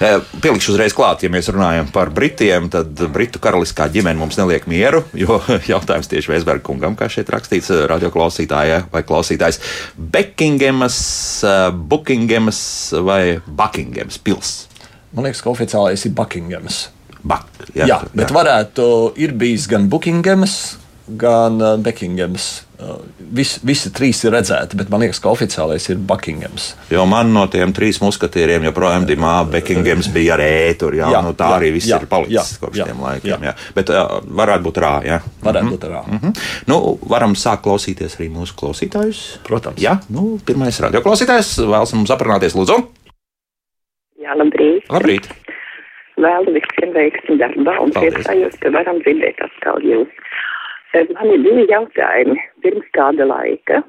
[0.00, 4.66] Eh, Pielikšu uzreiz klāt, ja mēs runājam par Britiem, tad Britu karaliskā ģimene mums neliek
[4.66, 5.02] mieru.
[5.14, 9.58] Jo jautājums tieši Vēsberga kungam, kā šeit rakstīts, eh, radioklausītājai vai klausītājs.
[9.98, 10.98] Bekingemas,
[11.44, 14.66] eh, Bukingemas vai Bukingemas pils?
[15.12, 16.88] Man liekas, ka oficiālais ir Buckinghams.
[17.24, 18.34] Bak, Jā, jā, bet jā.
[18.36, 20.76] varētu ir bijis gan Buckinghams,
[21.20, 22.64] gan uh, Bekinghams.
[22.74, 22.98] Uh,
[23.32, 26.72] vis, visi trīs ir redzēti, bet man liekas, ka oficiālais ir Buckinghams.
[26.92, 30.98] Jo man no tiem trīs muskatieriem joprojām dimā Bekingams bija ar ēturu.
[31.00, 33.46] Jā, jā, nu, tā jā, arī viss jā, ir palicis jā, kopš jā, tiem laikiem.
[33.46, 33.52] Jā.
[33.52, 33.54] jā.
[33.76, 34.92] Bet uh, varētu būt rā.
[35.06, 35.20] Jā.
[35.44, 36.02] Varētu būt tā.
[36.02, 36.34] Mhm.
[36.72, 36.80] Nu,
[37.14, 39.22] varam sākt klausīties arī mūsu klausītājus.
[39.48, 39.80] Protams.
[39.80, 42.80] Jā, nu, pirmais radioklausītājs vēlas mums aprunāties, lūdzu.
[44.24, 44.88] Jā, labrīt.
[44.92, 45.30] Labrīt!
[46.24, 50.08] Vēlu visiem veiksmi darbā un priecājos, ka varam dzirdēt atkal jūs.
[50.94, 52.38] Eh, Man ir divi jautājumi.
[52.64, 53.82] Pirms kāda laika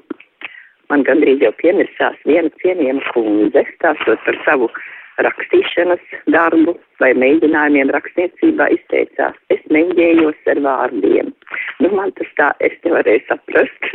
[0.90, 4.68] man gandrīz jau piemirsās viena cienījama kundze, stāstot par savu
[5.24, 6.02] rakstīšanas
[6.32, 9.36] darbu vai mēģinājumiem rakstniecībā izteicās.
[9.52, 11.32] Es mēģējos ar vārdiem.
[11.82, 13.90] Nu, man tas tā, es nevarēju saprast.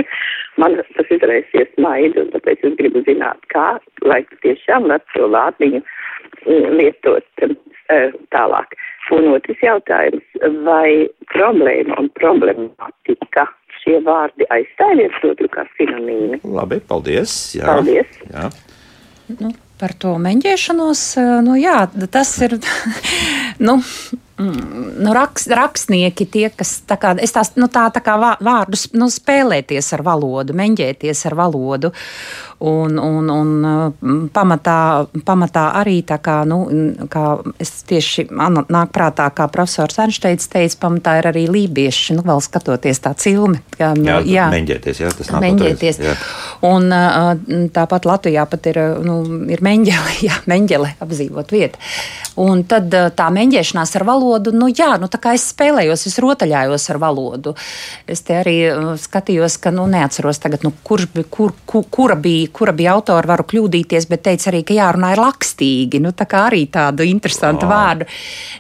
[0.60, 5.79] Man tas izraisīja smaidu, un tāpēc es gribu zināt, kā, lai tiešām var šo vārdiņu
[5.79, 8.75] mm, lietot eh, tālāk.
[9.15, 10.27] Un otrs jautājums,
[10.67, 13.47] vai problēma un problemātika
[13.79, 16.43] šie vārdi aizstāv viens otru kā sinonīmi?
[16.43, 17.34] Labi, paldies!
[17.57, 17.71] Jā.
[17.71, 18.21] Paldies.
[18.27, 18.51] Jā.
[19.39, 21.80] Nu, par to meņģēšanos, eh, nu, jā,
[22.13, 22.60] tas ir.
[23.67, 23.80] nu,
[24.41, 28.89] mm, nu, rakst, rakstnieki, tie, kas tā kā, tās, nu, tā, tā kā vā- vārdus
[28.97, 31.93] nu, spēlēties ar valodu, meņģēties ar valodu.
[32.62, 34.75] Un, un, un pamatā,
[35.25, 36.60] pamatā arī tā kā, nu,
[37.10, 37.23] kā
[37.58, 42.43] es tieši man nāk prātā, kā profesors Einsteins teica, pamatā ir arī lībieši, nu, vēl
[42.45, 43.63] skatoties tā cilmi.
[43.80, 46.01] Kā, nu, Jā, meņģēties, jā, tas nav Meņģēties.
[46.06, 46.13] jā.
[46.69, 46.86] Un
[47.73, 48.77] tāpat Latvijā pat ir,
[49.10, 49.17] nu,
[49.49, 51.82] ir meņģele, jā, meņģele apdzīvot vietu.
[52.39, 56.86] Un tad tā mēģināšanās ar valodu, nu jā, nu tā kā es spēlējos, es rotaļājos
[56.94, 57.52] ar valodu.
[58.08, 58.56] Es te arī
[59.02, 63.34] skatījos, ka, nu neatceros tagad, nu, kurš bija, kur, kur, kura bija, kura bija autora,
[63.34, 67.67] varu kļūdīties, bet teica arī, ka jārunā ir lakstīgi, nu tā kā arī tādu interesantu
[67.67, 67.74] oh.
[67.74, 68.08] vārdu.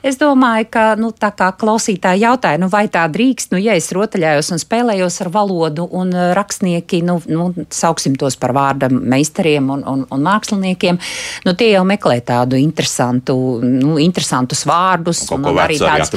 [0.03, 3.87] Es domāju, ka, nu tā kā klausītāji jautāja, nu vai tā drīkst, nu ja es
[3.95, 9.87] rotaļājos un spēlējos ar valodu un rakstnieki, nu, nu sauksim tos par vārda meistariem un,
[9.87, 10.99] un, un māksliniekiem,
[11.47, 15.23] nu tie jau meklē tādu interesantu nu, interesantus vārdus.
[15.33, 16.11] Un, un arī tāds,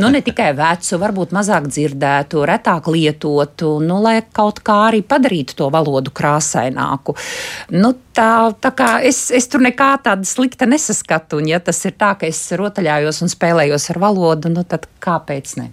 [0.00, 5.58] nu, ne tikai vecu, varbūt mazāk dzirdētu, retāk lietotu, nu, lai kaut kā arī padarītu
[5.60, 7.16] to valodu krāsaināku.
[7.76, 8.30] Nu, tā,
[8.62, 12.28] tā kā es, es tur nekā tāda slikta nesaskatu, un ja tas ir tā, ka
[12.28, 15.72] es rotaļājos un spēlējos ar valodu, nu, tad kāpēc ne?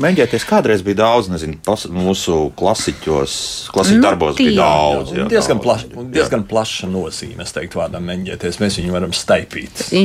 [0.00, 3.34] Mēģināties kādreiz bija daudz, nezinu, pas, mūsu klasiķos,
[3.74, 5.10] klasiķu nu, darbos tie, bija daudz.
[5.12, 8.56] Jā, diezgan, plaš, diezgan plaša nozīme, es teiktu, vārdam mēģināties.
[8.62, 9.84] Mēs viņu varam staipīt.
[9.92, 10.00] Jā,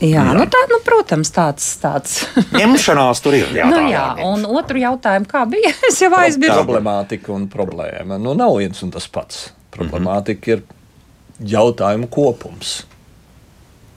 [0.00, 0.08] jā.
[0.08, 0.24] jā.
[0.38, 1.68] Nu, tā, nu, protams, tāds.
[1.82, 2.16] tāds.
[2.62, 3.52] Ņemšanās tur ir.
[3.58, 4.06] Jā, nu, jā.
[4.24, 5.74] un otru jautājumu, kā bija?
[5.90, 6.56] Es jau aizmirsu.
[6.56, 8.16] Problemātika un problēma.
[8.22, 9.50] Nu, nav viens un tas pats.
[9.76, 11.44] Problemātika mm -hmm.
[11.44, 12.74] ir jautājumu kopums,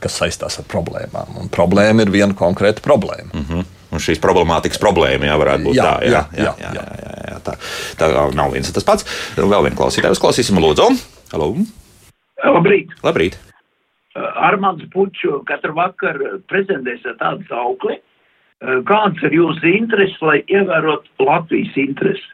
[0.04, 1.39] kas saistās ar problēmām.
[1.39, 3.32] Un problēma ir viena konkrēta problēma.
[3.34, 5.93] Mm -hmm un šīs problemātikas problēma, jā, varētu būt jā, tā.
[6.06, 7.56] Jā, jā, jā, jā, jā, jā, jā, tā,
[7.99, 9.08] tā nav viens tas pats.
[9.38, 10.89] Vēl vienu klausītāju uzklausīsim, lūdzu.
[11.34, 11.54] Halo!
[12.39, 12.93] Labrīt!
[13.04, 13.39] Labrīt.
[14.19, 17.99] Armāns Puču katru vakaru prezentēs ar tādu saukli.
[18.60, 22.25] Kāds ir jūsu intereses, lai ievērotu Latvijas intereses?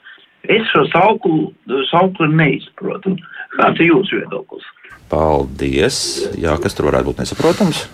[0.46, 1.52] Es šo sauklu,
[1.90, 3.16] sauklu neizprotu.
[3.58, 4.66] Kāds ir jūsu viedoklis?
[5.10, 5.98] Paldies!
[6.42, 7.86] Jā, kas tur varētu būt nesaprotams?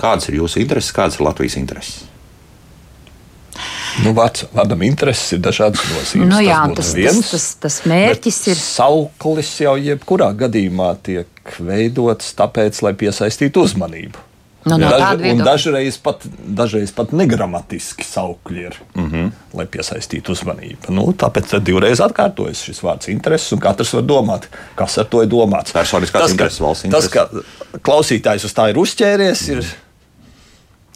[0.00, 2.09] Kādas ir jūsu intereses, kādas ir Latvijas intereses?
[4.04, 6.30] Nu, vārds, vārdam intereses ir dažādas nozīmes.
[6.30, 8.60] Nu, jā, tas, viens, tas, tas, tas mērķis ir.
[8.60, 14.26] Sauklis jau jebkurā gadījumā tiek veidots tāpēc, lai piesaistītu uzmanību.
[14.64, 19.30] Nu, no Daž, un dažreiz pat, dažreiz pat negramatiski saukļi ir, mm -hmm.
[19.56, 20.92] lai piesaistītu uzmanību.
[20.92, 25.32] Nu, tāpēc divreiz atkārtojas šis vārds intereses, un katrs var domāt, kas ar to ir
[25.32, 25.72] domāts.
[25.72, 27.10] Personiskās intereses, valsts intereses.
[27.10, 27.30] Tas,
[27.72, 29.64] ka klausītājs uz tā ir uzķēries, ir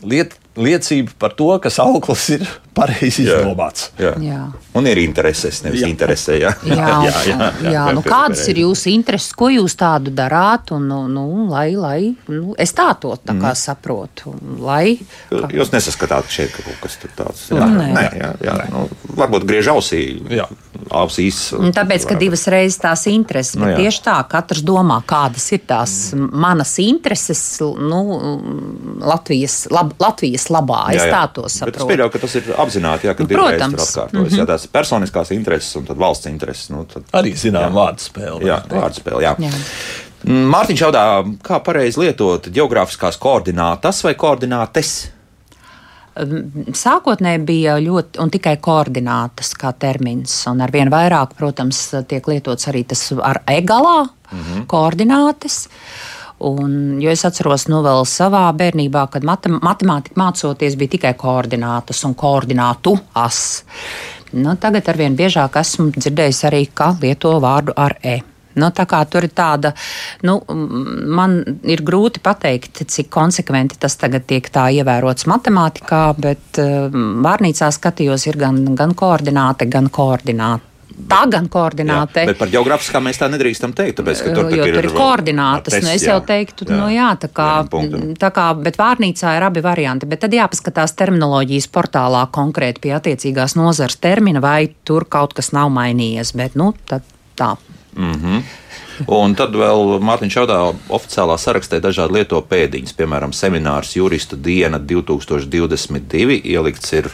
[0.05, 3.89] lieta liecība par to, ka auglis ir pareizi izdomāts.
[3.99, 4.41] Jā, jā.
[4.75, 5.91] Un ir intereses, nevis jā.
[5.91, 6.37] interesē.
[6.41, 7.85] Jā, jā, jā, jā, jā, jā.
[7.95, 10.75] Nu, kādas ir jūsu intereses, ko jūs tādu darāt?
[10.75, 13.61] Un, nu, nu, lai, lai, nu, es tā to tā kā mm.
[13.61, 14.35] saprotu.
[14.63, 14.97] Lai,
[15.31, 15.51] kā...
[15.55, 17.47] Jūs nesaskatāt šeit ka kaut kas tāds.
[17.55, 18.59] Jā, nē, nē, jā, jā.
[18.75, 20.05] Nu, varbūt griež ausī.
[20.35, 20.49] Jā.
[20.95, 21.39] Ausīs,
[21.75, 25.95] Tāpēc, ka divas reizes tās intereses, bet nu, tieši tā, katrs domā, kādas ir tās
[26.15, 26.31] mm.
[26.45, 28.01] manas intereses nu,
[29.05, 30.81] Latvijas, lab, Latvijas labā.
[30.95, 31.15] Es jā, jā.
[31.15, 31.73] tā to saprotu.
[31.73, 34.13] Bet es pieļauju, ka tas ir apzināti, jā, ka nu, protams, ir atkārtojas.
[34.13, 34.43] Mm -hmm.
[34.43, 36.71] Jā, tās personiskās intereses un valsts intereses.
[36.71, 38.51] Nu, tad, Arī zinām vārdu spēli.
[38.51, 39.23] Jā, vārdu spēli.
[39.23, 39.37] Jā.
[39.39, 39.53] Jā.
[40.25, 41.03] Mārtiņš jautā,
[41.45, 45.14] kā pareizi lietot geogrāfiskās koordinātas vai koordinātes?
[46.15, 52.69] Sākotnēji bija ļoti un tikai koordinātas kā termins, un ar vien vairāk, protams, tiek lietots
[52.71, 54.67] arī tas ar egalā mm -hmm.
[54.67, 55.67] koordinātes.
[55.67, 61.15] Uh, Un, jo es atceros, nu, vēl savā bērnībā, kad matem matemātika mācoties, bija tikai
[61.19, 63.63] koordinātas un koordinātu as.
[64.35, 68.19] Nu, tagad arvien biežāk esmu dzirdējis arī, ka lieto vārdu ar e.
[68.61, 69.73] Nu, tur ir tāda,
[70.27, 70.39] nu,
[71.19, 76.87] man ir grūti pateikt, cik konsekventi tas tagad tiek tā ievērots matemātikā, bet uh,
[77.25, 82.23] vārnīcā skatījos, ir gan, gan koordināte, gan koordināte Tā gan koordināte.
[82.23, 85.75] Jā, bet par geogrāfiskām mēs tā nedrīkstam teikt, tāpēc, tur, jo, ir, tur ir koordinātas.
[85.75, 87.49] Tests, nu, es jau teiktu, jā, nu jā, tā kā,
[88.21, 93.57] tā kā, bet vārnīcā ir abi varianti, bet tad jāpaskatās terminoloģijas portālā konkrēti pie attiecīgās
[93.59, 97.07] nozars termina, vai tur kaut kas nav mainījies, bet, nu, tad
[97.39, 97.57] tā.
[97.97, 98.43] Mm -hmm.
[99.07, 106.41] Un tad vēl Mārtiņš Čaudā oficiālā sarakstē dažādi lieto pēdiņas, piemēram, seminārs Juristu diena 2022
[106.45, 107.11] ielikts ir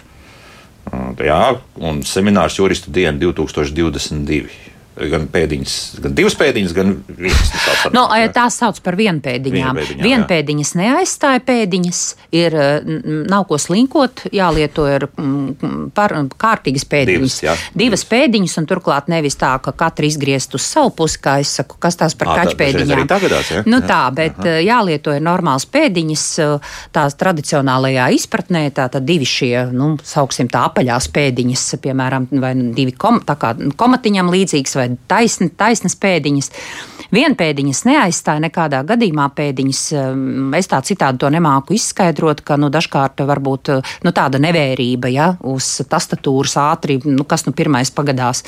[1.21, 4.70] Jā, un seminārs juristu diena 2022
[5.09, 7.53] gan pēdiņas, gan divas pēdiņas, gan vienas.
[7.95, 9.79] No, nu, tās sauc par vienpēdiņām.
[9.79, 12.01] Vienpēdiņām, Vienpēdiņas neaizstāja pēdiņas,
[12.37, 12.57] ir,
[13.31, 15.07] nav ko slinkot, jālieto ir
[15.97, 17.21] par, kārtīgas pēdiņas.
[17.21, 17.57] Divas, jā.
[17.79, 21.79] Divas pēdiņas, un turklāt nevis tā, ka katra izgriezt uz savu pusi, kā es saku,
[21.81, 23.07] kas tās par kaķpēdiņām.
[23.11, 23.65] Tagadās, ja?
[23.71, 24.61] Nu tā, bet Aha.
[24.65, 26.27] jālieto ir normāls pēdiņas,
[26.95, 32.95] tās tradicionālajā izpratnē, tā tad divi šie, nu, sauksim tā apaļās pēdiņas, piemēram, vai divi
[32.97, 36.51] kom, tā kā komatiņam līdzīgs vai taisni, taisnas pēdiņas.
[37.11, 39.83] Vienpēdiņas neaizstāja nekādā gadījumā pēdiņas.
[39.99, 43.73] Um, es tā citādi to nemāku izskaidrot, ka nu, dažkārt var būt
[44.07, 48.45] nu, tāda nevērība ja, uz tastatūras ātri, nu, kas nu pirmais pagadās.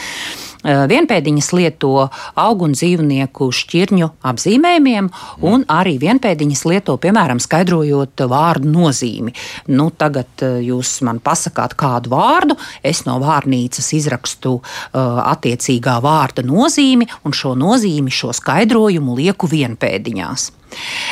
[0.63, 2.07] Vienpēdiņas lieto
[2.39, 5.11] augu un dzīvnieku šķirņu apzīmējumiem,
[5.49, 9.35] un arī vienpēdiņas lieto, piemēram, skaidrojot vārdu nozīmi.
[9.75, 17.09] Nu, tagad jūs man pasakāt kādu vārdu, es no vārnīcas izrakstu uh, attiecīgā vārda nozīmi,
[17.27, 20.51] un šo nozīmi, šo skaidrojumu lieku vienpēdiņās.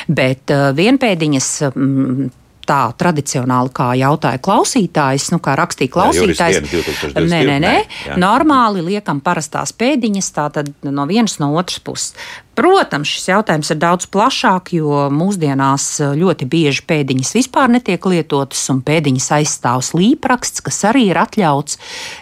[0.08, 2.30] Bet vienpēdiņas mm,
[2.70, 6.60] tā tradicionāli, kā jautāja klausītājs, nu, kā rakstīja klausītājs.
[6.60, 7.74] Jā, nē, nē, nē.
[8.20, 12.14] Normāli liekam parastās pēdiņas, tātad no vienas no otras puses.
[12.60, 18.60] Protams, šis jautājums ir daudz plašāks, jo mūsdienās eh, ļoti bieži pēdiņas vispār netiek lietotas,
[18.68, 21.78] un pēdiņas aizstāv slīpraksts, kas arī ir atļauts,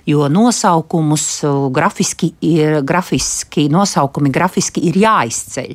[0.06, 5.72] jo nosaukumus eh, grafiski ir, grafiski, nosaukumi grafiski ir jāizceļ.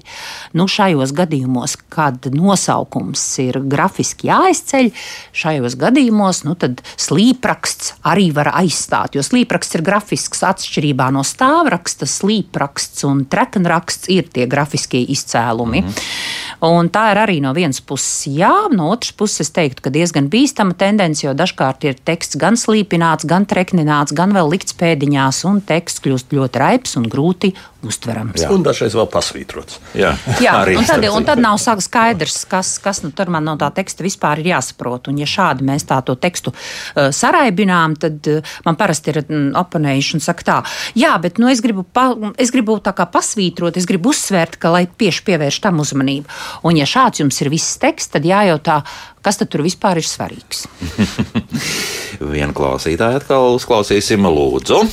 [0.55, 4.93] Nu, šajos gadījumos, kad nosaukums ir grafiski jāizceļ,
[5.43, 13.03] šajos gadījumos nu, slīpraksts arī var aizstāt, jo slīpraksts ir grafisks atšķirībā no stāvraksta, slīpraksts
[13.11, 15.81] un trekenraksts ir tie grafiskie izcēlumi.
[15.81, 16.91] Mm -hmm.
[16.93, 20.73] Tā ir arī no vienas puses jā, no otras puses es teiktu, ka diezgan bīstama
[20.77, 25.99] tendence, jo dažkārt ir teksts gan slīpināts, gan treknināts, gan vēl likts pēdiņās, un teksts
[26.05, 27.53] kļūst ļoti raips un grūti
[27.87, 28.43] uztverams.
[28.45, 28.51] Jā.
[28.53, 29.79] Un dažreiz vēl pasvītrots.
[29.97, 33.69] Jā, Jā un, tad, un tad nav skaidrs, kas, kas nu, tur man no tā
[33.75, 35.11] teksta vispār ir jāsaprot.
[35.11, 39.51] Un, ja šādi mēs tā to tekstu uh, saraibinām, tad uh, man parasti ir mm,
[39.63, 40.59] oponējuši un saka tā,
[40.99, 42.09] jā, bet nu, es gribu, pa,
[42.41, 46.27] es gribu tā kā pasvītrot, es gribu uzsvērt uzsvērt, ka lai tieši pievērš tam uzmanību.
[46.63, 48.81] Un, ja šāds jums ir viss teksts, tad jājautā,
[49.21, 50.65] kas tad tur vispār ir svarīgs.
[52.33, 54.83] Vienu klausītāju atkal uzklausīsim, lūdzu.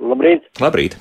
[0.00, 0.48] Labrīt!
[0.60, 0.96] Labrīt.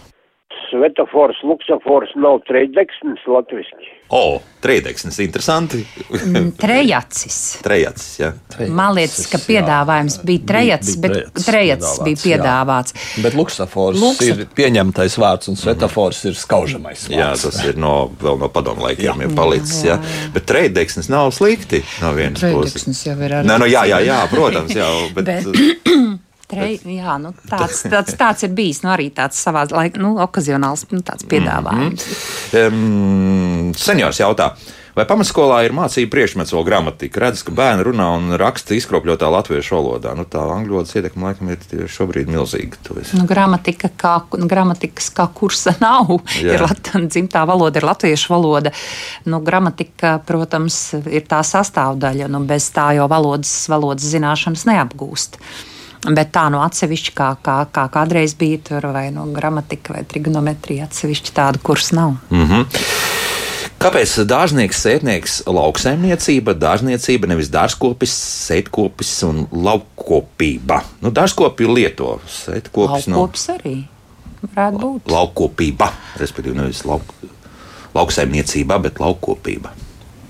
[0.69, 3.89] Svetafors, luksafors nav trejdeksnis latviski.
[4.09, 5.83] O, trījdeksnis, interesanti.
[6.09, 7.35] Mm, trejacis.
[7.65, 8.31] trejacis, jā.
[8.49, 10.23] Trejacis, Man liekas, ka piedāvājums jā.
[10.25, 12.95] bija trejacis, bet trejacis bija piedāvāts.
[12.95, 13.25] Jā.
[13.27, 14.31] Bet luksafors Luksa...
[14.31, 16.31] ir pieņemtais vārds un svetafors mm.
[16.31, 17.19] ir skaužamais vārds.
[17.19, 19.99] Jā, tas ir no, vēl no padomu laikiem jau palicis, jā.
[19.99, 20.15] jā.
[20.23, 20.31] jā.
[20.37, 22.79] Bet trījdeksnis nav slikti no vienas puses.
[22.79, 23.49] Trījdeksnis jau ir arī.
[23.51, 24.89] Nē, nu jā, jā, jā, protams, jā.
[25.19, 26.28] Bet, bet...
[26.49, 30.87] Trei, jā, nu, tāds, tāds, tāds ir bijis nu, arī tāds savā laikā, nu, okazionāls
[30.89, 32.05] nu, piedāvājums.
[32.09, 33.67] Mm -hmm.
[33.67, 34.55] um, seniors jautā.
[34.99, 37.21] Vai pamatskolā ir mācība priekšmets vēl gramatika?
[37.23, 40.11] Redz, ka bērni runā un raksta izkropļotā latviešu valodā.
[40.17, 42.81] Nu, tā angļu valodas ietekme laikam ir šobrīd milzīga.
[43.15, 46.11] Nu, gramatika kā, gramatikas kā kursa nav.
[46.43, 46.57] Jā.
[46.57, 48.73] Ir lat, dzimtā valoda ir latviešu valoda.
[49.23, 52.27] Nu, gramatika, protams, ir tā sastāvdaļa.
[52.27, 55.39] Nu, bez tā jau valodas, valodas zināšanas neapgūst.
[56.07, 59.97] Bet tā no nu, atsevišķi, kā, kā, kā kādreiz bija tur, vai no nu, gramatika
[59.97, 62.13] vai trigonometrija, atsevišķi tādu kursu nav.
[62.31, 62.65] Mm -hmm.
[63.79, 68.15] Kāpēc dārznieks, sētnieks, lauksaimniecība, dārzniecība, nevis dārzkopis,
[68.47, 70.81] sētkopis un laukopība?
[70.99, 73.75] Nu, dārzkopi lieto, sētkopis no laukopis arī.
[74.41, 75.11] Varētu būt.
[75.11, 77.13] Laukopība, respektīvi nevis lauk,
[77.95, 79.71] lauksaimniecība, bet laukopība.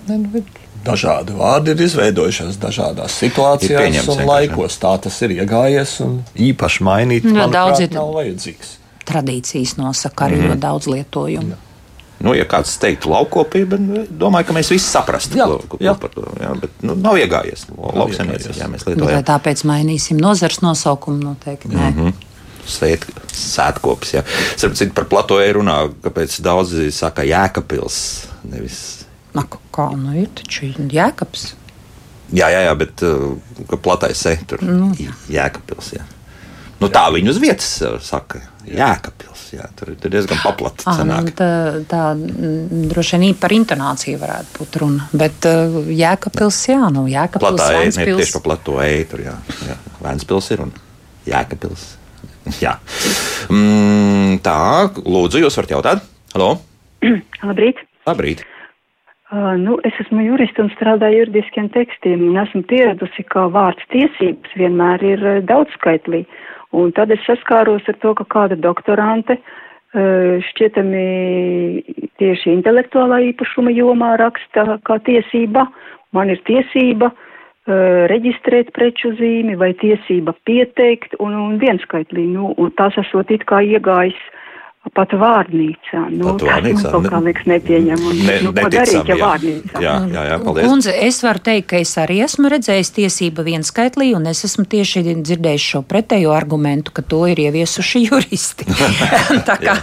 [0.08, 0.43] Ne, nu,
[0.85, 4.77] dažādi vārdi ir izveidojušies dažādās situācijās un laikos.
[4.81, 7.29] Tā tas ir iegājies un īpaši mainīt.
[7.29, 8.77] Nu, daudz ir vajadzīgs.
[9.09, 10.51] Tradīcijas nosaka arī mm.
[10.51, 11.55] ļoti daudz lietojumu.
[11.55, 11.65] Jā.
[12.19, 13.77] Nu, ja kāds teiktu laukopība,
[14.11, 15.93] domāju, ka mēs visi saprastu, jā, ko, ko jā.
[15.99, 16.25] par to.
[16.35, 17.69] Jā, bet nu, nav iegājies.
[17.79, 19.05] Lauksaimniecībā mēs lietojam.
[19.05, 21.71] Nu, vai tāpēc mainīsim nozars nosaukumu noteikti?
[21.71, 22.25] Mm -hmm.
[22.69, 24.19] Svēt, sētkopis.
[24.57, 30.69] Starp citu, par platoju runā, kāpēc daudzi saka jēkapils, nevis Ak, kā nu ir, taču
[30.69, 31.51] ir jēkabs.
[32.33, 33.35] Jā, jā, jā bet uh,
[33.81, 35.13] platais se tur nu, jā.
[35.33, 35.93] jēkabils.
[35.97, 36.05] Jā.
[36.79, 38.41] Nu, tā viņi uz vietas uh, saka.
[38.69, 39.47] Jēkabils.
[39.55, 40.37] Jā, tur ir diezgan.
[40.85, 41.49] Ah, nu, tā,
[41.89, 42.01] tā
[42.91, 45.07] droši vien par intonāciju varētu būt runa.
[45.17, 47.57] Bet uh, jēkabils, jā, nu, jēkabils.
[47.57, 49.33] Platā e, ne, tieši pa plato eju tur, jā.
[49.65, 49.79] jā.
[50.05, 50.75] Vēnspils ir un
[51.29, 51.87] jēkabils.
[52.65, 52.77] jā.
[53.49, 54.59] Mm, tā,
[55.01, 56.07] lūdzu, jūs varat jautāt?
[56.35, 56.53] Halo?
[57.49, 57.81] Labrīt!
[58.05, 58.45] Labrīt!
[59.31, 64.55] Uh, nu, es esmu jurista un strādāju juridiskiem tekstiem, un esmu pieradusi, ka vārds tiesības
[64.57, 66.23] vienmēr ir uh, daudzskaitlī.
[66.73, 71.03] Un tad es saskāros ar to, ka kāda doktorante uh, šķietami
[72.17, 75.67] tieši intelektuālā īpašuma jomā raksta kā tiesība.
[76.17, 82.25] Man ir tiesība uh, reģistrēt preču zīmi vai tiesība pieteikt un, un vienskaitlī.
[82.33, 84.17] Nu, un tas esot it kā iegājis
[84.79, 86.05] Pat vārnīcā.
[86.15, 86.87] Nu, Pat vārnīcā.
[86.87, 88.21] Tas man liekas nepieņemami.
[88.23, 89.81] Ne, nu, neticam, ja vārnīcā.
[89.83, 90.67] Jā, jā, jā, paldies.
[90.71, 95.03] Kundze, es varu teikt, ka es arī esmu redzējis tiesību vienskaitlī, un es esmu tieši
[95.19, 98.69] dzirdējis šo pretējo argumentu, ka to ir ieviesuši juristi.
[99.65, 99.75] kā,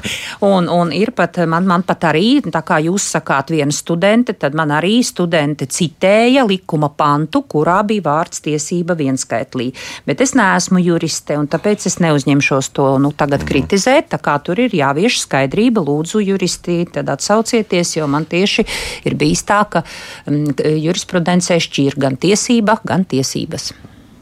[0.48, 4.56] Un, un ir pat, man, man pat arī, tā kā jūs sakāt, viena studente, tad
[4.56, 9.70] man arī studente citēja likuma pantu, kurā bija vārds tiesība vienskaitlī.
[10.08, 13.52] Bet es neesmu juriste, un tāpēc es neuzņemšos to nu, tagad mm.
[13.52, 14.10] kritizēt.
[14.16, 18.66] Tā kā tur ir jāvieš skaidrība, lūdzu, juristi, tad atsaucieties, jo man tieši
[19.08, 19.84] ir bijis tā, ka
[20.26, 23.72] mm, jurisprudencē šķir gan tiesība, gan tiesības.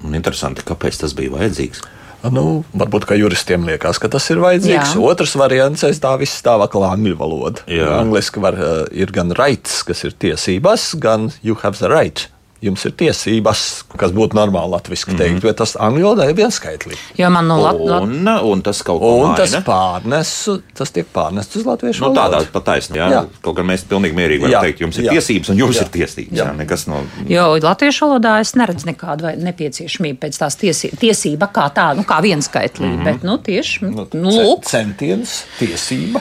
[0.04, 1.84] Un interesanti, kāpēc tas bija vajadzīgs.
[2.32, 4.94] Nu, varbūt juristiem liekas, ka tas ir vajadzīgs.
[4.96, 5.00] Jā.
[5.04, 7.64] Otrs variants, tā viss stāv aklā angļu valoda.
[7.98, 12.24] Angliski var, uh, ir gan rights, kas ir tiesības, gan you have the right
[12.64, 13.62] jums ir tiesības,
[14.00, 15.42] kas būtu normāli latviešu teikt, mm -hmm.
[15.44, 17.00] bet tas angļu valodā ir vienskaitlīgi.
[17.18, 20.32] Jo man no Latvijas un, un tas kaut ko un tas pārnes,
[20.74, 22.36] tas tiek pārnests uz latviešu nu, valodu.
[22.36, 23.10] Tādā pat taisnība, jā.
[23.12, 23.22] jā.
[23.44, 24.62] Kaut gan mēs pilnīgi mierīgi varam jā.
[24.68, 25.16] teikt, jums ir jā.
[25.18, 25.82] tiesības un jums jā.
[25.82, 26.38] ir tiesības.
[26.38, 26.44] Jā.
[26.44, 27.02] Jā, nekas no...
[27.28, 32.20] Jo latviešu valodā es neredzu nekādu nepieciešamību pēc tās tiesība, tiesība kā tā, nu kā
[32.24, 33.04] vienskaitlīgi, mm -hmm.
[33.04, 34.64] bet nu tieši, nu, nu lūk.
[34.68, 36.20] Centiens, tiesība.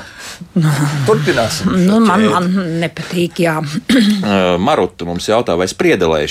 [1.07, 1.71] Turpināsim.
[1.87, 2.49] Nu, man, man
[2.81, 3.57] nepatīk, jā.
[4.67, 5.67] Maruta mums jautā, vai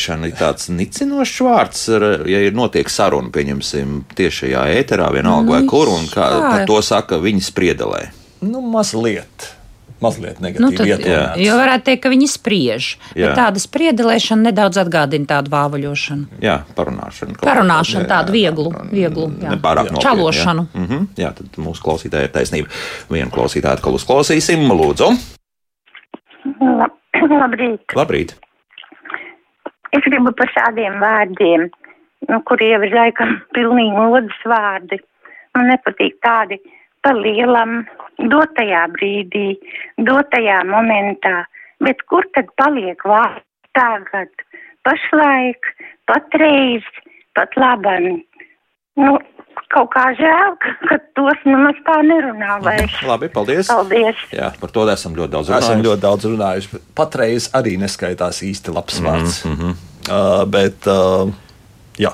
[0.03, 1.87] spriedelēšana ir tāds nicinošs vārds,
[2.27, 6.83] ja ir notiek saruna, pieņemsim, tiešajā ēterā, vienalga nu, vai kur, un kā par to
[6.83, 8.11] saka, viņi spriedelē.
[8.43, 9.53] Nu, mazliet
[10.03, 11.39] mazliet negatīvi nu, ietekmēts.
[11.39, 12.87] Jo varētu teikt, ka viņi spriež.
[13.15, 16.41] Tāda spriedelēšana nedaudz atgādina tādu vāvuļošanu.
[16.43, 17.37] Jā, parunāšanu.
[17.39, 19.53] Parunāšanu, tādu vieglu, vieglu jā.
[19.55, 20.03] Nepārāk nopietni.
[20.03, 20.67] Čalošanu.
[20.67, 20.81] Jā.
[20.81, 21.07] Mm -hmm.
[21.23, 22.69] jā, tad mūsu klausītāji ir taisnība.
[23.15, 24.67] Vienu klausītāju atkal uzklausīsim.
[24.67, 25.13] Lūdzu.
[26.59, 26.99] Lab,
[27.31, 27.95] labrīt.
[27.95, 28.35] Labrīt.
[29.93, 31.67] Es gribu par šādiem vārdiem,
[32.31, 34.99] nu, kuriem ir laikam pilnīgi lodas vārdi.
[35.57, 36.59] Man nepatīk tādi
[37.05, 37.83] pa lielam,
[38.33, 39.59] dotajā brīdī,
[40.09, 41.43] dotajā momentā,
[41.85, 43.45] bet kur tad paliek vārds
[43.77, 44.31] tagad,
[44.87, 45.69] pašlaik,
[46.09, 46.87] patreiz,
[47.37, 48.23] pat labam?
[49.01, 49.19] Nu,
[49.73, 52.97] kaut kā žēl, ka, ka tos nemaz tā nerunā vairs.
[53.09, 53.71] Labi, paldies.
[53.71, 54.21] Paldies.
[54.35, 55.69] Jā, par to esam ļoti daudz runājuši.
[55.69, 56.83] Esam ļoti daudz runājuši.
[56.99, 59.39] Patreiz arī neskaitās īsti labs mhm, vārds.
[59.49, 59.81] Mm -hmm.
[60.09, 61.33] uh, bet, uh,
[62.01, 62.13] jā,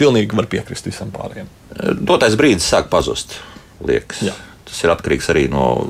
[0.00, 1.48] pilnīgi var piekrist visam pārējiem.
[2.00, 3.38] Dotais brīdis sāk pazust,
[3.84, 4.22] liekas.
[4.22, 4.34] Jā.
[4.64, 5.88] Tas ir atkarīgs arī no.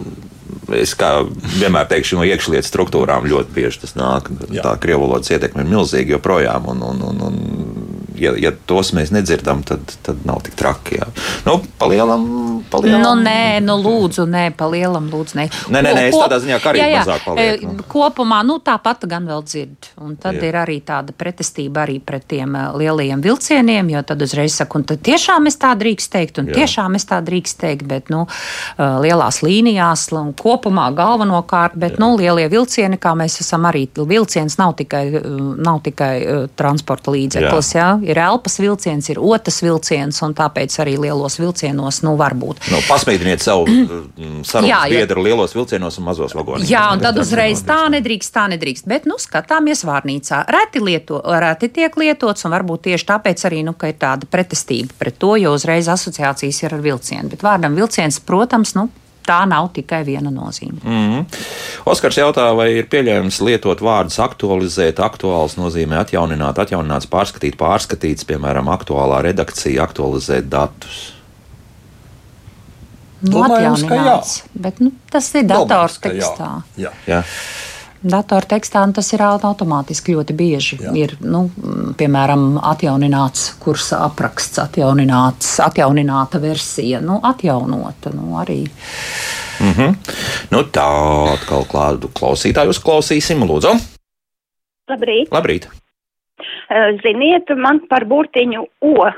[0.72, 1.24] Es kā
[1.58, 4.30] vienmēr teikšu, no iekšlietu struktūrām ļoti bieži tas nāk.
[4.52, 4.62] Jā.
[4.62, 6.68] Tā krievu valodas ietekme ir milzīga joprojām.
[6.72, 10.98] Un, un, un, un ja, ja tos mēs nedzirdam, tad, tad nav tik traki.
[11.00, 11.08] Jā.
[11.46, 12.24] Nu, palielam,
[12.70, 13.02] palielam.
[13.02, 15.46] Nu, nē, nu, lūdzu, nē, palielam, lūdzu, nē.
[15.74, 17.02] Nē, nē, nē es tādā ziņā arī jā, jā.
[17.02, 17.72] mazāk palieku.
[17.74, 17.86] Nu.
[17.90, 19.90] Kopumā, nu, tāpat gan vēl dzird.
[20.04, 20.50] Un tad jā.
[20.50, 25.02] ir arī tāda pretestība arī pret tiem lielajiem vilcieniem, jo tad uzreiz saku, un tad
[25.06, 26.60] tiešām es tā drīkst teikt, un jā.
[26.62, 28.24] tiešām es tā drīkst teikt, bet, nu,
[28.78, 32.02] lielās līnijās, un kopumā galvenokārt, bet, jā.
[32.04, 35.04] nu, lielie vilcieni, kā mēs esam arī, vilciens nav tikai,
[35.64, 36.14] nav tikai
[36.58, 37.88] transporta līdzeklis, jā.
[37.98, 42.62] jā ir elpas vilciens, ir otrs vilciens, un tāpēc arī lielos vilcienos nu, var būt.
[42.72, 46.68] Nu, pasmīdiniet savu mm, sarunas biedru lielos vilcienos un mazos vagonos.
[46.70, 48.88] Jā, un tad uzreiz tā nedrīkst, tā nedrīkst.
[48.90, 50.44] Bet, nu, skatāmies vārnīcā.
[50.54, 55.18] Reti, lieto, reti tiek lietots, un varbūt tieši tāpēc arī nu, ir tāda pretestība pret
[55.20, 57.30] to, jo uzreiz asociācijas ir ar vilcienu.
[57.32, 58.88] Bet vārdam vilciens, protams, nu,
[59.26, 60.78] tā nav tikai viena nozīme.
[60.82, 61.24] Mm -hmm.
[61.86, 68.68] Oskars jautā, vai ir pieļaujams lietot vārdus aktualizēt, aktuāls nozīmē atjaunināt, atjaunināts, pārskatīt, pārskatīts, piemēram,
[68.68, 71.12] aktuālā redakcija, aktualizēt datus.
[73.20, 74.22] Nu, Domājams, ka jā.
[74.54, 76.62] Bet nu, tas ir datortekstā.
[76.76, 76.90] Jā.
[77.06, 77.14] Jā.
[77.20, 77.22] Jā
[78.04, 80.78] datortekstā, un tas ir automātiski ļoti bieži.
[80.82, 80.92] Jā.
[80.98, 81.46] Ir, nu,
[81.98, 88.62] piemēram, atjaunināts kursa apraksts, atjaunināts, atjaunināta versija, nu, atjaunota nu, arī.
[89.60, 89.96] Mm -hmm.
[90.50, 90.90] nu, tā
[91.34, 93.74] atkal klādu klausītāju uzklausīsim, lūdzu.
[94.90, 95.32] Labrīt!
[95.32, 95.68] Labrīt.
[97.02, 99.10] Ziniet, man par burtiņu O.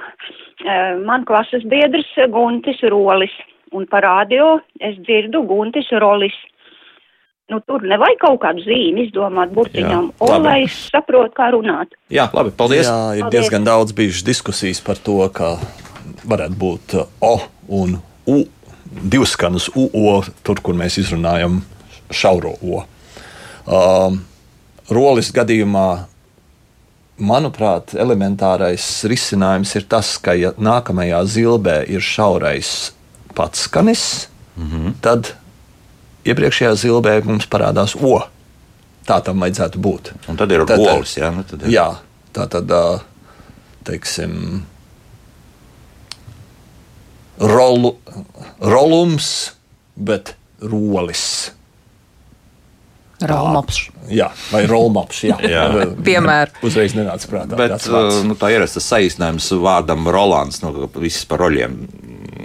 [1.05, 3.33] Man klases biedrs Guntis Rolis,
[3.72, 6.35] un par radio es dzirdu Guntis Rolis.
[7.47, 11.93] Nu, tur nevajag kaut kādu zīmi izdomāt burtiņam, Jā, un, lai es saprotu, kā runāt.
[12.11, 12.89] Jā, labi, paldies.
[12.89, 13.37] Jā, ir paldies.
[13.37, 15.53] diezgan daudz bijušas diskusijas par to, ka
[16.27, 17.37] varētu būt uh, O
[17.83, 18.41] un U.
[18.87, 21.61] Divas skanas UO, tur, kur mēs izrunājam
[22.11, 22.83] šauro O.
[23.67, 24.19] Um,
[24.91, 25.87] rolis gadījumā,
[27.31, 32.77] manuprāt, elementārais risinājums ir tas, ka, ja nākamajā zilbē ir šaurais
[33.38, 34.29] pats skanis,
[34.59, 34.94] mm -hmm.
[35.01, 35.37] tad
[36.27, 38.18] iepriekšējā zilbē mums parādās O.
[39.06, 40.14] Tā tam vajadzētu būt.
[40.31, 41.74] Un tad ir tad, olis, jā, nu tad ir.
[41.77, 41.87] jā,
[42.35, 42.72] tā tad,
[43.87, 44.64] teiksim,
[47.38, 47.94] rolu,
[48.58, 49.29] rolums,
[49.94, 51.52] bet rolis.
[53.16, 53.79] Rolmaps.
[54.12, 55.22] Jā, vai rolmaps.
[55.24, 55.62] Jā, jā.
[56.04, 56.58] piemēram.
[56.66, 57.56] Uzreiz nenāca prātā.
[57.56, 57.87] Bet,
[58.29, 61.79] nu, tā ir tas saīsinājums vārdam Rolands, nu, viss par roļiem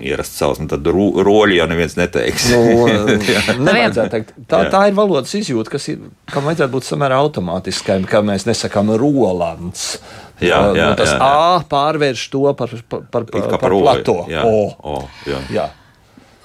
[0.03, 2.49] ierasts celsme, tad ro, roļi jau neviens neteiks.
[2.53, 2.87] Nu,
[3.67, 4.33] nevajadzētu teikt.
[4.51, 8.93] Tā, tā ir valodas izjūta, kas ir, kam vajadzētu būt samērā automātiskai, kā mēs nesakām
[9.01, 9.93] rolants.
[10.41, 11.27] Jā, jā, nu, tas jā, jā.
[11.27, 14.17] A pārvērš to par, par, par, par, par par plato.
[14.31, 14.71] Jā, O.
[14.81, 15.41] o, jā.
[15.53, 15.67] Jā.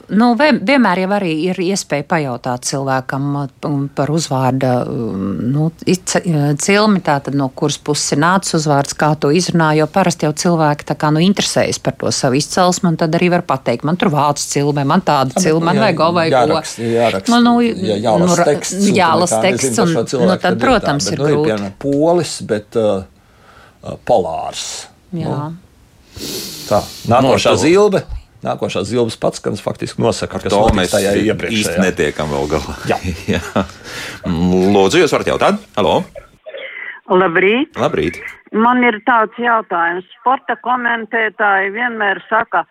[0.08, 3.24] Nu, vien- vienmēr jau arī ir iespēja pajautāt cilvēkam
[3.66, 6.20] um, par uzvārdu um, nu, ic-
[6.62, 9.72] cilmi, tātad no kuras puses ir nācis uzvārds, kā to izrunā.
[9.74, 13.32] Jo parasti jau cilvēki tā kā nu, interesējas par to savu izcelsmi, un tad arī
[13.34, 16.36] var pateikt, man tur vācu cilme, man tāda cilme, man vajag vai ko.
[16.36, 20.60] jāraksta, jāraksta, Nu, nu, jā, jālas nu, teksts, un jālas teksts, un, cilvēku, nu, tad,
[20.62, 21.50] protams, tā, ir bet, nu, grūti.
[21.50, 23.02] piemēram, polis, bet uh,
[23.82, 24.86] uh, polārs.
[25.18, 25.50] Jā.
[26.70, 26.80] Tā,
[27.10, 27.60] nākošā No,
[28.46, 28.52] to- zilbe.
[28.54, 31.82] Nākošā zilbes pats, kas faktiski nosaka, kas To mēs tajā īsti iepriekšējā.
[31.82, 32.76] netiekam vēl galā.
[32.88, 32.98] Jā.
[33.34, 33.42] Jā.
[34.26, 35.58] Lūdzu, jūs varat jautāt?
[35.76, 36.04] Halo!
[37.10, 37.74] Labrīt!
[37.78, 38.16] Labrīt!
[38.52, 40.06] Man ir tāds jautājums.
[40.20, 42.64] Sporta komentētāji vienmēr saka,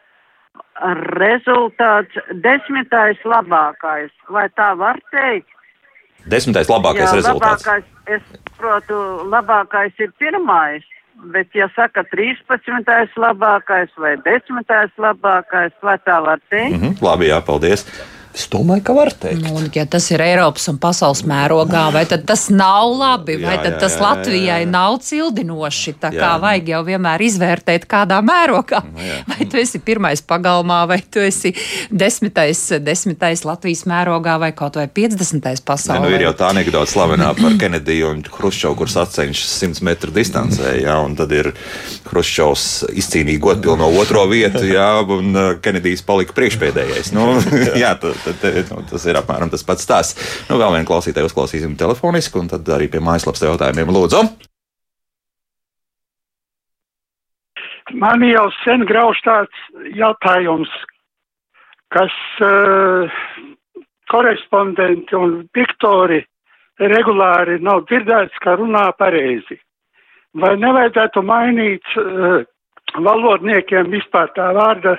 [1.20, 4.12] rezultāts desmitais labākais.
[4.32, 5.48] Vai tā var teikt?
[6.26, 7.64] Desmitais labākais Jā, rezultāts.
[7.68, 8.98] labākais, es saprotu,
[9.30, 10.84] labākais ir pirmais.
[11.16, 13.16] Bet, ja saka 13.
[13.16, 14.59] labākais vai 10.
[14.99, 16.76] labākais, vai tā var teikt?
[16.76, 17.88] Mhm, labi, jā, paldies.
[18.36, 19.46] Es domāju, ka var teikt.
[19.46, 23.62] Nu, ja tas ir Eiropas un pasaules mērogā, vai tad tas nav labi, vai Jā,
[23.64, 24.72] tad jā, tas jā, jā, Latvijai jā.
[24.74, 25.94] nav cildinoši?
[26.04, 26.32] Tā kā Jā.
[26.36, 28.82] Nu, vajag jau vienmēr izvērtēt, kādā mērogā.
[29.00, 29.22] jā.
[29.30, 31.54] Vai tu esi pirmais pagalmā, vai tu esi
[31.92, 35.40] desmitais, desmitais Latvijas mērogā, vai kaut vai 50.
[35.46, 36.04] Ne, pasaulē.
[36.04, 40.76] nu, ir jau tā anekdote slavenā par Kenediju un Hruščovu, kurš atcenšas 100 metru distancē.
[40.82, 41.54] Jā, un tad ir
[42.10, 42.68] Hruščovs
[43.00, 47.14] izcīnīja godpilno otro vietu, jā, un uh, Kenedijs palika priekšpēdējais.
[47.16, 47.38] Nu,
[47.84, 50.34] jā, tad, tad, nu, tas ir apmēram tas pats stāsts.
[50.50, 54.26] Nu, vēl vienu klausītāju uzklausīsim telefoniski, un tad arī pie mājaslapas jautājumiem lūdzu.
[57.94, 60.72] Man jau sen grauž tāds jautājums,
[61.94, 63.12] kas uh,
[64.10, 66.24] korespondenti un diktori
[66.82, 69.60] regulāri nav dzirdēts, ka runā pareizi.
[70.36, 72.42] Vai nevajadzētu mainīt uh,
[72.98, 74.98] valodniekiem vispār tā vārda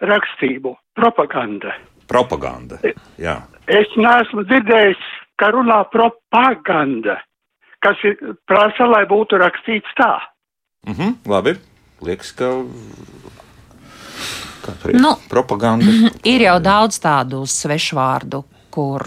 [0.00, 0.74] rakstību?
[0.98, 1.76] Propaganda.
[2.08, 2.80] Propaganda.
[3.20, 3.36] Jā.
[3.68, 5.00] Es neesmu dzirdējis,
[5.38, 7.18] ka runā propaganda,
[7.84, 8.16] kas ir
[8.48, 10.14] prasa, lai būtu rakstīts tā.
[10.88, 11.58] Mhm, labi.
[12.00, 12.52] Liekas, ka.
[14.92, 15.14] Nu.
[15.28, 15.86] propaganda.
[16.28, 18.44] Ir jau daudz tādu svešvārdu.
[18.68, 19.02] Kur,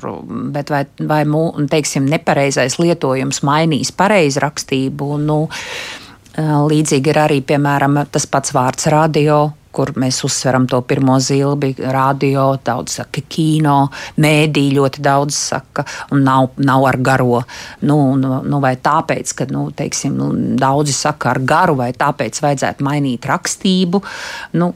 [0.52, 1.22] bet vai, vai
[1.70, 5.10] teiksim, nepareizais lietojums mainīs pareizrakstību?
[5.22, 5.38] Nu,
[6.72, 11.74] līdzīgi ir arī, piemēram, tas pats vārds radio, kur mēs uzsveram to pirmo zilbi.
[11.94, 13.78] Radio, daudz saka, kino,
[14.22, 17.42] mēdī ļoti daudz saka, un nav, nav ar garo.
[17.88, 22.42] Nu, nu, nu, vai tāpēc, ka nu, teiksim, nu, daudzi saka ar garu, vai tāpēc
[22.44, 24.04] vajadzētu mainīt rakstību?
[24.60, 24.72] Nu,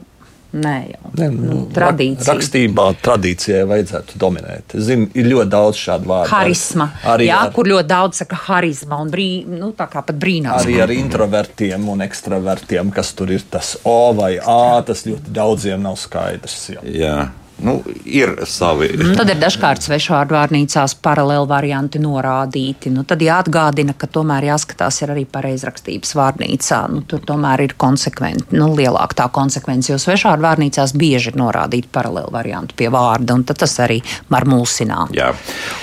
[0.56, 2.34] Nē, jau Ne, nu, tradīcija.
[2.34, 4.74] Rakstībā tradīcijai vajadzētu dominēt.
[4.76, 6.32] Es zinu, ir ļoti daudz šādu vārdu.
[6.32, 6.88] Harisma.
[7.08, 10.60] Arī, jā, ar, kur ļoti daudz saka harizma un brī, nu, tā kā pat brīnās.
[10.66, 15.82] arī ar introvertiem un ekstravertiem, kas tur ir tas O vai A, tas ļoti daudziem
[15.86, 16.58] nav skaidrs.
[16.74, 16.84] Jā.
[16.84, 17.16] Jā.
[17.56, 18.90] Nu, ir savi.
[19.00, 22.90] Nu, Tad ir dažkārt svešvārdu vārnīcās paralēli varianti norādīti.
[22.92, 26.82] Nu, tad jāatgādina, ka tomēr jāskatās arī pareizrakstības vārnīcā.
[26.92, 31.88] Nu, tur tomēr ir konsekventi, nu, lielāka tā konsekvence, jo svešvārdu vārnīcās bieži ir norādīti
[31.92, 34.02] paralēli varianti pie vārda, un tas arī
[34.32, 35.16] var mulsināt.
[35.16, 35.32] Jā.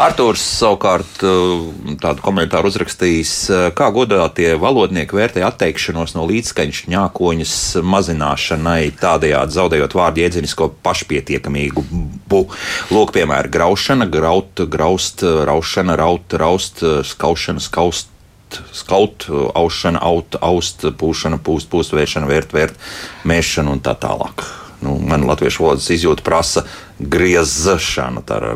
[0.03, 1.65] Arthurs savukārt uh,
[2.03, 9.97] tādu komentāru uzrakstījis, uh, kā godātie valodnieki vērtē atteikšanos no līdzskaņas ņākoņas mazināšanai, tādējādi zaudējot
[9.97, 11.62] vārdu iedzinisko pašpietiekamību.
[11.74, 16.84] Lūk, piemēram, graušana, graut, graust, raušana, raut, raust,
[17.14, 18.09] skaušana, skaust.
[18.70, 19.26] Skaut,
[19.57, 22.78] aušana, aut, aust, pūšana, pūst, pūst, vēršana, vērt, vērt,
[23.26, 24.45] mēšana un tā tālāk.
[24.84, 26.66] Nu, man latviešu valodas izjūta prasa
[27.00, 28.48] griezšanu tā ar,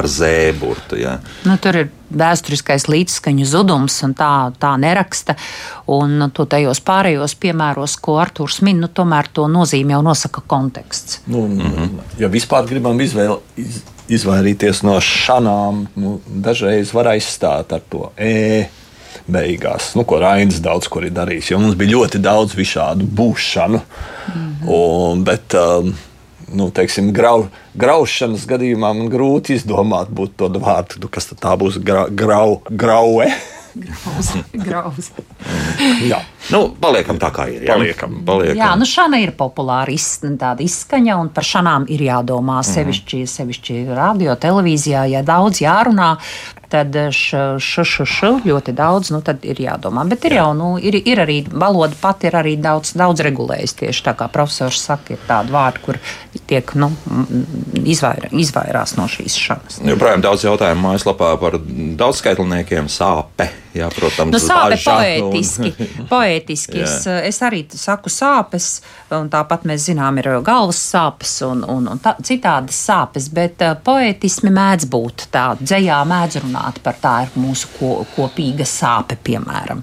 [0.00, 0.98] ar zēburtu.
[1.00, 1.16] Ja.
[1.46, 4.30] Nu, tur ir vēsturiskais līdzskaņu zudums, un tā,
[4.60, 5.36] tā neraksta.
[5.92, 10.42] Un nu, to tajos pārējos piemēros, ko Arthurs min, nu, tomēr to nozīmi jau nosaka
[10.46, 11.20] konteksts.
[11.26, 12.00] Nu, mm -hmm.
[12.18, 18.66] Ja vispār gribam izvēl, iz, izvairīties no šanām, nu, dažreiz var aizstāt ar to e.
[19.26, 21.50] Beigās, nu, ko Rainis daudz kur ir darījis.
[21.50, 23.80] Jo mums bija ļoti daudz visādu būšanu.
[24.34, 24.45] Mm.
[24.66, 25.92] Un, bet, um,
[26.52, 27.46] nu, teiksim, grau,
[27.78, 33.30] graušanas gadījumā man grūti izdomāt to vārdu, nu, kas tad tā būs gra, grau, graue.
[33.76, 35.10] Grauz.
[36.10, 37.64] Jā, Nu, paliekam tā, kā ir.
[37.66, 38.20] Jā, Paliekam.
[38.26, 38.58] paliekam.
[38.60, 42.60] Jā, nu šāda ir populāra iz, tāda izskaņa, un par šādām ir jādomā.
[42.66, 46.12] Sevišķi, sevišķi radio, televīzijā, ja daudz jārunā,
[46.72, 50.06] tad š, š, š, š ļoti daudz, nu tad ir jādomā.
[50.08, 54.06] Bet ir jau, nu, ir, ir arī valoda pati ir arī daudz, daudz regulējusi tieši
[54.08, 56.00] tā kā profesors saka, ir tādi vārdi, kur
[56.46, 56.90] tiek, nu,
[57.84, 59.80] izvair, izvairās no šīs šanas.
[59.86, 61.60] Joprojām daudz jautājumu mājaslapā par
[62.02, 63.50] daudzskaitliniekiem sāpe.
[63.76, 65.72] Jā, protams, Nu, sāpe poētiski.
[66.00, 66.80] un- poētiski.
[66.86, 68.80] Es, es arī saku sāpes,
[69.12, 73.74] un tāpat mēs zinām, ir galvas sāpes un, un, un tā, citādas sāpes, bet uh,
[73.84, 75.60] poētismi mēdz būt tāda.
[75.66, 79.82] Dzējā mēdz runāt par tā ir mūsu ko, kopīga sāpe, piemēram.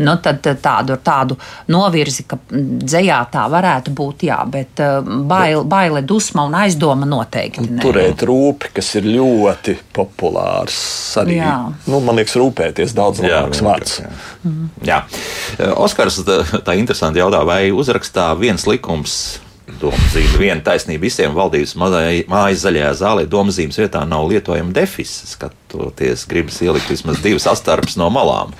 [0.00, 1.36] Nu, tad tādu, tādu
[1.72, 7.06] novirzi, ka mm, dzējā tā varētu būt, jā, bet uh, bail, baile, dusma un aizdoma
[7.08, 7.66] noteikti.
[7.68, 7.82] nē.
[7.84, 10.78] Turēt rūpi, kas ir ļoti populārs.
[11.20, 11.54] Arī, Jā.
[11.90, 14.00] nu, man liekas, rūpēties daudz labāks vārds.
[14.00, 14.10] Jā.
[14.86, 14.98] Jā.
[15.76, 19.40] Oskars tā, tā interesanti jautā, vai uzrakstā viens likums.
[19.80, 25.12] Domzīme, viena taisnība visiem valdības mājas zaļajā zālē, domzīmes vietā nav lietojama defis.
[25.30, 28.50] Skatoties, gribas ielikt vismaz divas astarpes no malām.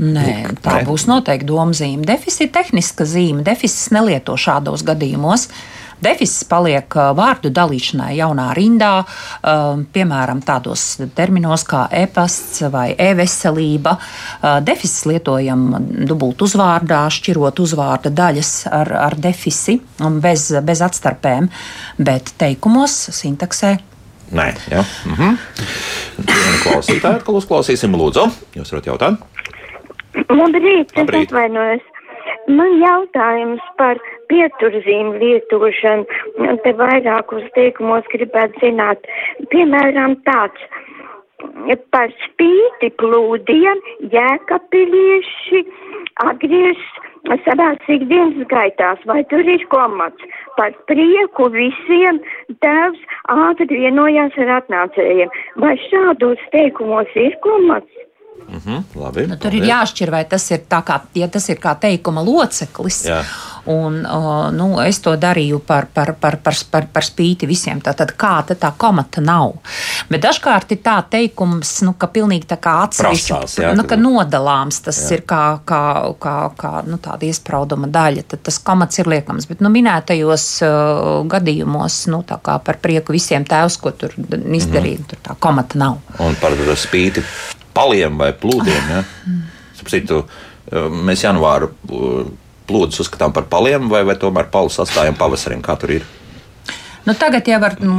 [0.00, 0.84] Nē, tā Nē.
[0.88, 2.06] būs noteikti domzīme.
[2.08, 3.44] Defis ir tehniska zīme.
[3.44, 5.48] Defisis nelieto šādos gadījumos.
[6.00, 8.92] Defisis paliek vārdu dalīšanai jaunā rindā,
[9.92, 10.84] piemēram, tādos
[11.16, 13.96] terminos kā e-pasts vai e-veselība.
[13.96, 15.68] Ā, Defisis lietojam
[16.08, 21.50] dubult uzvārdā, šķirot uzvārda daļas ar, ar defisi un bez, bez atstarpēm,
[22.00, 23.76] bet teikumos, sintaksē
[24.30, 24.82] Nē, jā.
[25.10, 25.38] Mhm.
[26.22, 28.28] Vienu klausītāju atkal uzklausīsim, lūdzu.
[28.54, 29.24] Jūs varat jautāt?
[30.30, 31.26] Labrīt, es Labrīt.
[31.26, 31.82] atvainojos.
[32.50, 33.98] Man jautājums par
[34.30, 36.06] pieturzīmu lietošanu.
[36.64, 39.06] Te vairākos teikumos gribētu zināt.
[39.52, 40.64] Piemēram, tāds.
[41.94, 43.78] Par spīti plūdiem
[44.12, 45.62] jēkapilieši
[46.26, 46.82] atgriež
[47.46, 50.28] savās ikdienas gaitās, vai tur ir komats.
[50.58, 52.20] Par prieku visiem
[52.64, 53.00] tēvs
[53.32, 55.32] ātri vienojās ar atnācējiem.
[55.64, 57.99] Vai šādos teikumos ir komats?
[58.50, 59.26] Mhm, labi.
[59.30, 63.04] Nu, tur ir jāšķir, vai tas ir, tā kā, ja tas ir kā teikuma loceklis.
[63.06, 63.22] Jā.
[63.70, 67.82] Un, uh, nu, es to darīju par, par, par, par, par, par spīti visiem.
[67.84, 69.58] Tātad, kāda tā komata nav.
[70.08, 75.02] Bet dažkārt ir tā teikums, nu, ka pilnīgi tā kā atsevišķi, nu, ka nodalāms tas
[75.04, 75.18] Jā.
[75.18, 75.84] ir kā, kā,
[76.24, 78.26] kā, kā nu, tāda iesprauduma daļa.
[78.32, 79.46] Tad tas komats ir liekams.
[79.50, 85.06] Bet nu, minētajos uh, gadījumos, nu, tā kā par prieku visiem tēvs, ko tur izdarīja,
[85.12, 86.00] tur tā komata nav.
[86.24, 87.22] Un par spīti
[87.74, 88.94] paliem vai plūdiem.
[88.94, 89.02] Ja?
[89.90, 90.24] Citu,
[90.70, 92.30] mēs janvāru uh,
[92.70, 96.08] plūdus uzskatām par paliem, vai, vai tomēr palu sastājam pavasarim, kā tur ir.
[97.08, 97.94] Nu, tagad jau ar nu,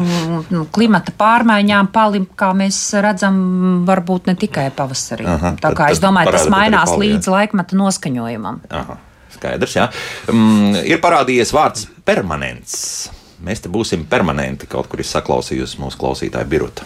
[0.53, 3.39] nu, klimata pārmaiņām palim, kā mēs redzam,
[3.87, 5.25] varbūt ne tikai pavasarī.
[5.25, 7.15] Aha, Tā tad- kā es tad domāju, tas mainās pali, jā.
[7.17, 8.61] līdz laikmeta noskaņojumam.
[8.69, 8.99] Aha,
[9.33, 9.87] skaidrs, jā.
[10.29, 13.09] Mm, ir parādījies vārds permanents.
[13.41, 16.85] Mēs te būsim permanenti, kaut kur ir saklausījusi mūsu klausītāja birota.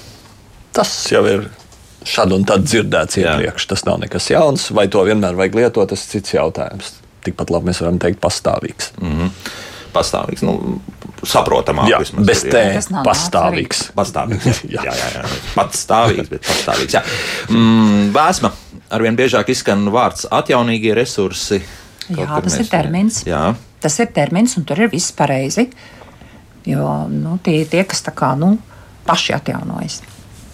[0.72, 1.50] Tas jau ir
[2.06, 3.68] šad un tad dzirdēts iepriekš.
[3.72, 6.94] Tas nav nekas jauns, vai to vienmēr vajag lietot, tas ir cits jautājums.
[7.26, 8.92] Tikpat labi mēs varam teikt, pastāvīgs.
[9.02, 9.32] Mm -hmm.
[9.96, 10.82] Pastāvīgs, nu,
[11.24, 11.88] saprotamāk.
[11.90, 12.74] Jā, vismaz bez ir, T, jā.
[12.74, 13.84] Tas nav pastāvīgs.
[13.96, 14.64] Pastāvīgs.
[14.76, 15.10] Jā, jā, jā.
[15.16, 15.24] jā.
[15.56, 16.94] Pats stāvīgs, bet pastāvīgs.
[16.94, 17.02] Jā.
[17.50, 18.52] Mm, vēsma.
[18.90, 21.62] Arvien biežāk izskan vārds atjaunīgie resursi.
[22.08, 23.24] Kaut Jā, tas mēs- ir termins.
[23.26, 25.68] Jā, Tas ir termins, un tur ir viss pareizi.
[26.66, 28.56] Jo nu, tie, tie, kas tā kā nu,
[29.06, 30.00] paši atjaunojas,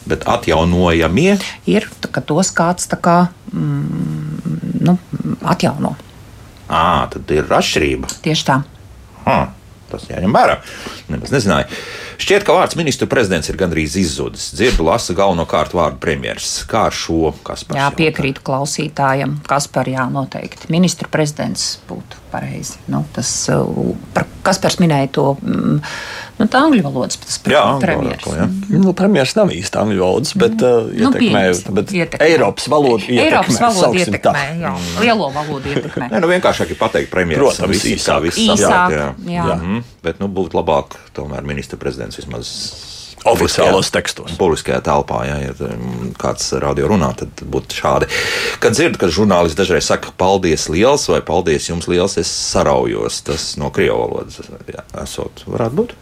[0.09, 1.37] bet atjaunojamie.
[1.69, 3.17] ir ka tos kāds tā kā
[3.53, 4.97] mm, nu,
[5.45, 5.95] atjauno.
[6.71, 8.09] À, tad ir atšķirība.
[8.23, 8.61] Tieši tā.
[9.25, 9.39] Ha,
[9.91, 10.57] tas jāņem vērā.
[11.11, 11.67] Nemaz nezināju.
[12.21, 14.51] Šķiet, ka vārds ministru prezidents ir gandrīz izzudis.
[14.55, 16.65] Dzirdu, lasa galvenokārt vārdu premjerministrs.
[16.71, 20.71] Kā ar šo, kas par Jā, piekrītu klausītājam, kas par jā, noteikti.
[20.73, 22.79] Ministra prezidents būtu pareizi.
[22.91, 25.77] Nu, tas, uh, par, kas par minēja to, mm,
[26.39, 28.47] nu, tā angļu valodas, tas pre- Jā, valoda, jā.
[28.71, 32.29] Nu, premjerministrs nav īsti angļu valodas, bet uh, Nu, ietekmē, pieņemsim, bet ietekmē.
[32.31, 33.25] Eiropas valodu ietekmē.
[33.27, 34.73] Eiropas valoda ietekmē, jā,
[35.03, 36.09] lielo valodu ietekmē.
[36.13, 37.61] Nē, nu vienkāršāk ir pateikt, premjerministrs.
[37.67, 39.35] Protams, kā viss Īsāk, saprot, jā.
[39.37, 39.57] Jā.
[39.59, 42.55] Mhm, Bet nu, būtu labāk, tomēr ministra prezidents vismaz.
[43.29, 44.33] Oficiālos tekstos.
[44.39, 48.09] Publiskajā telpā, ja ir mm, kāds radio runā, tad būtu šādi.
[48.63, 53.21] Kad dzirdu, ka žurnālisti dažreiz saka, paldies liels vai paldies jums liels, es saraujos.
[53.27, 54.41] Tas no krievu valodas
[55.03, 55.97] esot, varētu būt.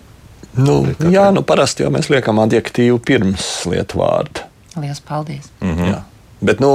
[0.60, 4.48] Nu, jā, nu parasti jau mēs liekam adjektīvu pirms lietu vārdu.
[4.80, 5.52] Lielas paldies.
[5.62, 5.92] Mhm.
[5.92, 6.04] Jā.
[6.46, 6.72] Bet, nu,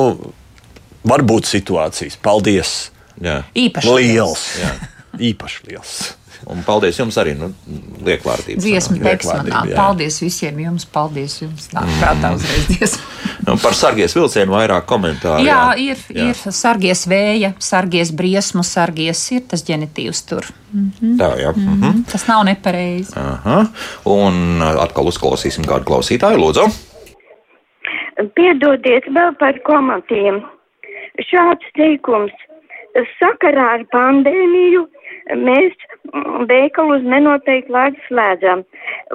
[1.09, 2.18] var būt situācijas.
[2.22, 2.74] Paldies!
[3.22, 3.42] Jā.
[3.57, 4.45] Īpaši liels!
[4.61, 4.74] Jā.
[5.30, 5.97] Īpaši liels!
[6.51, 7.51] Un paldies jums arī, nu,
[8.05, 8.61] Vieglvārdība,
[9.49, 9.70] nāk.
[9.70, 9.76] jā.
[9.78, 11.70] Paldies visiem jums, paldies jums.
[11.72, 13.03] Nāk prātā uzreiz dziesma.
[13.45, 15.45] Nu, par sargies vilcienu vairāk komentāru.
[15.45, 16.30] Jā, ir, Jā.
[16.30, 20.47] ir sargies vēja, sargies briesmu, sargies ir tas ģenitīvs tur.
[21.20, 21.51] Tā, jā.
[21.53, 22.07] Mhm.
[22.09, 23.12] Tas nav nepareizi.
[23.20, 23.59] Aha.
[24.09, 26.64] Un atkal uzklausīsim kādu klausītāju, lūdzu.
[28.38, 30.40] Piedodiet vēl par komatiem.
[31.28, 32.32] Šāds teikums.
[33.18, 34.86] Sakarā ar pandēmiju
[35.33, 35.75] mēs
[36.49, 38.64] veikalus nenoteikti laiku slēdzam.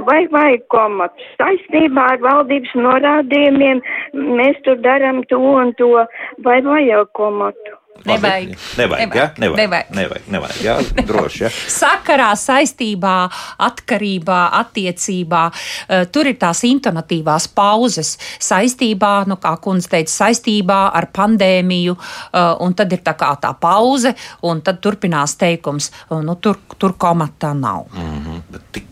[0.10, 1.28] Vai vajag komatu?
[1.38, 3.84] Saistībā ar valdības norādījumiem
[4.14, 5.92] mēs tur darām to un to.
[6.46, 7.79] Vai vajag komatu?
[8.06, 8.58] Nevajag.
[8.78, 9.26] Nevajag, ja?
[9.38, 9.58] Nevajag.
[9.60, 9.92] Nevajag.
[10.00, 11.50] Nevajag, nevajag, jā, droši, ja?
[11.80, 13.16] Sakarā, saistībā,
[13.70, 15.44] atkarībā, attiecībā.
[15.90, 18.16] eh, Tur ir tās intonatīvās pauzes.
[18.40, 23.54] Saistībā, nu, kā kundze teica, saistībā ar pandēmiju, eh, un tad ir tā kā tā
[23.60, 27.88] pauze, un tad turpinās teikums, nu, tur, tur komatā nav.
[27.94, 28.89] Mhm, bet tik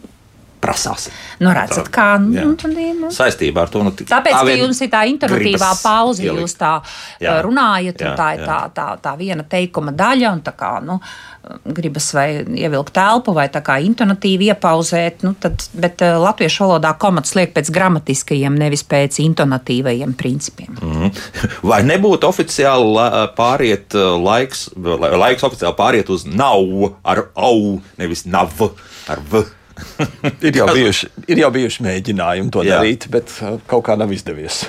[0.68, 1.08] prasās.
[1.40, 2.08] Nu, redzat, kā.
[2.34, 2.44] Jā.
[2.46, 6.28] Nu, tad, nu, Saistībā ar to, nu, Tāpēc, tā ka jums ir tā gribas pauze,
[6.28, 6.76] jūs tā
[7.22, 7.32] Jā.
[7.32, 7.40] jā.
[7.48, 8.52] runājat, Jā, un tā ir jā.
[8.52, 11.00] tā, tā, tā viena teikuma daļa, un tā kā, nu,
[11.64, 16.92] gribas vai ievilkt telpu, vai tā kā intonatīvi iepauzēt, nu, tad, bet uh, latviešu valodā
[17.00, 20.76] komats liek pēc gramatiskajiem, nevis pēc intonatīvajiem principiem.
[20.82, 21.14] Mhm.
[21.70, 28.26] Vai nebūtu oficiāli la- pāriet laiks, lai- laiks oficiāli pāriet uz nav ar au, nevis
[28.28, 28.52] nav
[29.08, 29.46] ar v?
[30.48, 32.78] Ir jau bijuši, ir jau bijuši mēģinājumi to Jā.
[32.78, 34.64] darīt, bet uh, kaut kā nav izdevies.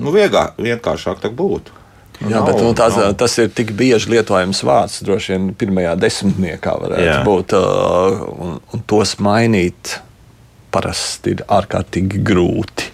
[0.00, 1.76] Nu, viegāk, vienkāršāk tā būtu.
[2.20, 4.98] Jā, bet nu, tas, tas ir tik bieži lietojams vārds.
[5.06, 7.20] Droši vien pirmajā desmitniekā varētu Jā.
[7.24, 7.54] Būt.
[7.56, 9.94] Uh, un, un tos mainīt
[10.72, 12.90] parasti ir ārkārtīgi grūti.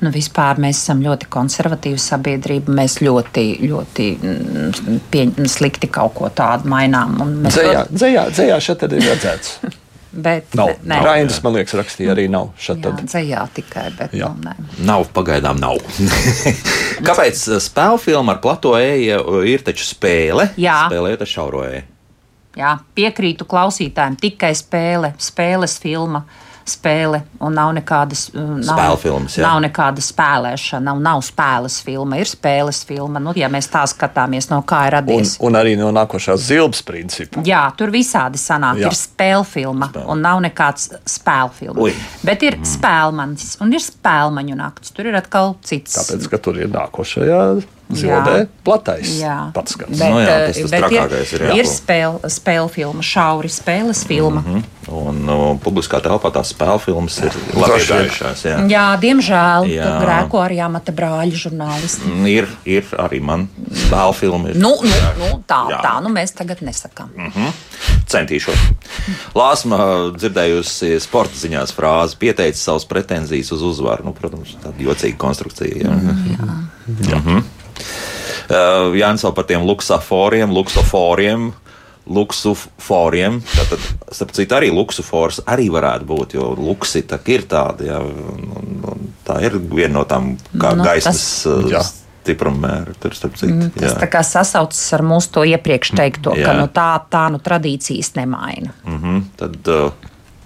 [0.00, 2.72] Nu, vispār mēs esam ļoti konservatīva sabiedrība.
[2.72, 7.18] Mēs ļoti, ļoti mm, pieņ, slikti kaut ko tādu mainām.
[7.20, 9.54] un mēs Dzējā, ļoti- dzējā, dzējā šeit ir redzēts.
[10.10, 10.72] Bet, Nav.
[10.82, 12.48] nē, Raidis, man liekas, rakstīja arī nav.
[12.58, 14.32] Dzējā tikai, bet Jā.
[14.34, 14.56] nu, nē.
[14.88, 15.78] Nav, pagaidām nav.
[17.06, 20.48] Kāpēc uh, spēļu filma ar plato eju uh, ir taču spēle?
[20.58, 20.88] Jā.
[20.90, 21.84] Spēlējot ar šauro eju.
[22.58, 26.24] Jā, piekrītu klausītājiem, tikai spēle, spēles filma.
[26.68, 29.44] Spēle, un nav nekādas uh, nav, Spēlfilmas, jā.
[29.46, 33.22] nav nekāda spēlēšana, nav, nav spēles filma, ir spēles filma.
[33.22, 35.34] Nu, ja mēs tā skatāmies, no kā ir Un, radies.
[35.40, 37.42] un arī no nākošās zilbes principa.
[37.46, 38.82] Jā, tur visādi sanāk.
[38.82, 38.92] Jā.
[38.92, 41.88] Ir spēļu filma, un nav nekāds spēļu filma.
[41.88, 41.96] Ui.
[42.26, 42.70] Bet ir mm.
[42.76, 44.94] spēļmanis, un ir spēļmaņu naktis.
[44.96, 45.98] Tur ir atkal cits.
[45.98, 47.44] Tāpēc, ka tur ir nākošajā
[47.96, 48.46] zildē Jā.
[48.64, 49.36] platais Jā.
[49.54, 49.98] pats skats.
[49.98, 51.56] Bet, Nu jā, eh, tas tas bet trakākais ir, ir, jā.
[51.60, 54.40] ir spēle, spēle filma, šauri spēles filma.
[54.40, 54.62] Mm -hmm.
[54.90, 58.44] Un uh, publiskā telpā tās spēļu filmas ir labi iegājušās.
[58.48, 58.56] Jā.
[58.70, 59.90] Jā, diemžēl Jā.
[60.02, 62.08] grēko arī amata brāļa žurnālisti.
[62.08, 64.48] Mm, Ir, ir arī man spēļu filma.
[64.54, 65.80] Nu, nu, nu, tā, Jā.
[65.84, 67.08] tā nu mēs tagad nesakām.
[67.14, 67.52] Mhm.
[68.10, 68.58] Centīšos.
[69.34, 69.78] Lāsma
[70.16, 74.04] dzirdējusi sporta ziņās frāzi, pieteicis savas pretenzijas uz uzvaru.
[74.04, 75.76] Nu, protams, tāda jocīga konstrukcija.
[75.76, 75.94] Jā.
[75.94, 77.18] Jā.
[77.18, 77.36] Mhm.
[77.36, 77.59] Uh,
[78.50, 81.52] Jānis vēl par tiem luksaforiem, luksoforiem.
[82.10, 83.38] Luksuforiem.
[83.44, 83.82] Tātad,
[84.14, 87.84] starp citu, arī luksufors arī varētu būt, jo luksi tā ir tāda.
[87.86, 91.68] Jā, un, un, un tā ir viena no tām kā Nu, nu, gaismas tas- uh,
[91.70, 91.82] Jā.
[91.84, 92.94] stipruma mēra.
[93.00, 96.44] Tur, Mm, Tas tā kā sasaucas ar mūsu to iepriekš teikto, Jā.
[96.46, 98.72] ka nu, tā, tā nu, tradīcijas nemaina.
[98.84, 99.20] Mhm.
[99.36, 99.92] Tad, uh,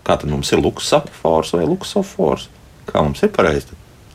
[0.04, 2.48] kā tad mums ir luksofors vai luksofors?
[2.86, 3.66] Kā mums ir pareizi?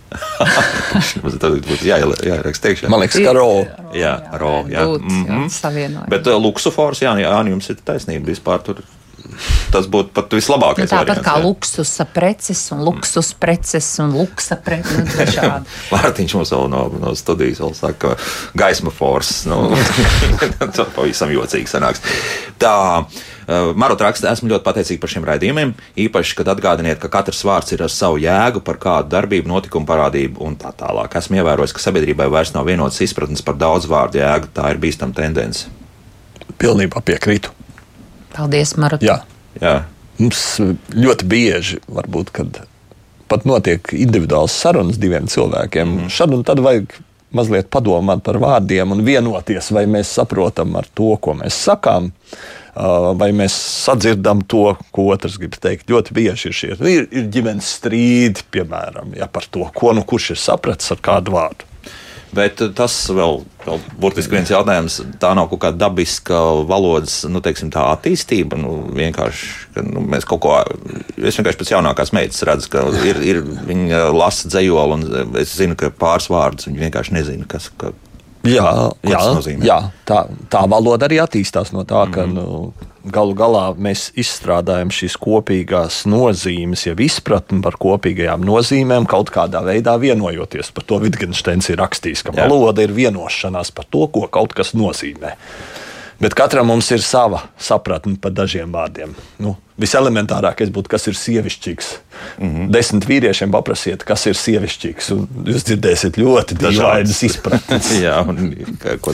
[1.41, 2.89] Tad būtu jāieraksta iekšā.
[2.91, 3.49] Man liekas, ka ro.
[3.95, 4.85] jā, ro, jā.
[4.89, 5.49] Būt, jā, Mhm.
[5.53, 6.09] savienojumi.
[6.09, 8.31] Bet uh, luksofors, jā, jā, jums ir taisnība.
[8.33, 8.81] Vispār tur
[9.73, 10.87] tas būtu pat vislabākais.
[10.87, 11.45] Nu, tāpat variants, kā jā.
[11.45, 15.35] luksusa preces un luksus preces un luksa preces.
[15.37, 15.59] Nu.
[15.93, 19.43] Mārtiņš mums vēl no, no studijas vēl saka, ka gaisma force.
[19.49, 19.71] Nu,
[20.59, 22.03] tas pavisam jocīgi sanāks.
[22.59, 25.73] Tā, uh, Marot raksta, esmu ļoti pateicīgi par šiem raidījumiem.
[26.05, 30.43] Īpaši, kad atgādiniet, ka katrs vārds ir ar savu jēgu par kādu darbību, notikumu, parādību
[30.45, 31.15] un tā tālāk.
[31.21, 34.51] Esmu ievērojis, ka sabiedrībai vairs nav vienotas izpratnes par daudz vārdu jēgu.
[34.55, 35.69] Tā ir bīstama tendence.
[36.59, 37.55] Pilnībā piekrītu.
[38.35, 39.03] Paldies, Marta.
[39.05, 39.21] Jā.
[39.61, 39.75] Jā.
[40.19, 40.41] Mums
[40.93, 42.63] ļoti bieži, varbūt, kad
[43.29, 46.11] pat notiek individuāls sarunas diviem cilvēkiem, mm.
[46.13, 46.97] šad un tad vajag
[47.35, 52.09] mazliet padomāt par vārdiem un vienoties, vai mēs saprotam ar to, ko mēs sakām,
[52.73, 53.55] ā, vai mēs
[53.85, 55.89] sadzirdam to, ko otrs grib teikt.
[55.93, 60.33] Ļoti bieži ir šie ir, ir ģimenes strīdi, piemēram, ja, par to, ko nu kurš
[60.35, 61.69] ir sapratis ar kādu vārdu.
[62.35, 64.99] Bet tas vēl, vēl burtiski viens jautājums.
[65.21, 66.37] Tā nav kaut kāda dabiska
[66.69, 68.59] valodas nu, teiksim, tā attīstība.
[68.59, 70.57] Nu, vienkārši, ka, nu, mēs kaut ko.
[71.17, 75.77] Es vienkārši pēc jaunākās meitas redzu, ka ir, ir, viņa lasa dzējoli, un es zinu,
[75.79, 77.71] ka pāris vārdus viņa vienkārši nezina, kas.
[77.81, 77.93] Ka,
[78.47, 78.69] Jā,
[79.03, 79.19] jā,
[79.67, 79.75] jā
[80.07, 82.37] tā, tā valoda arī attīstās no tā, ka Mhm.
[82.37, 82.73] nu,
[83.07, 89.95] galu galā mēs izstrādājam šīs kopīgās nozīmes, jau izpratni par kopīgajām nozīmēm, kaut kādā veidā
[90.01, 90.73] vienojoties.
[90.75, 95.35] Par to Wittgensteins ir rakstījis, ka valoda ir vienošanās par to, ko kaut kas nozīmē.
[96.19, 99.13] Bet katram mums ir sava sapratne par dažiem vārdiem.
[99.39, 101.87] Nu, Viselementārākais būtu, kas ir sievišķīgs.
[101.95, 102.55] Mm Mhm.
[102.57, 102.71] -hmm.
[102.71, 105.11] Desmit vīriešiem paprasiet, kas ir sievišķīgs.
[105.15, 107.87] un Jūs dzirdēsiet ļoti dažādas izpratnes.
[108.05, 108.35] Jā, un
[109.01, 109.11] ko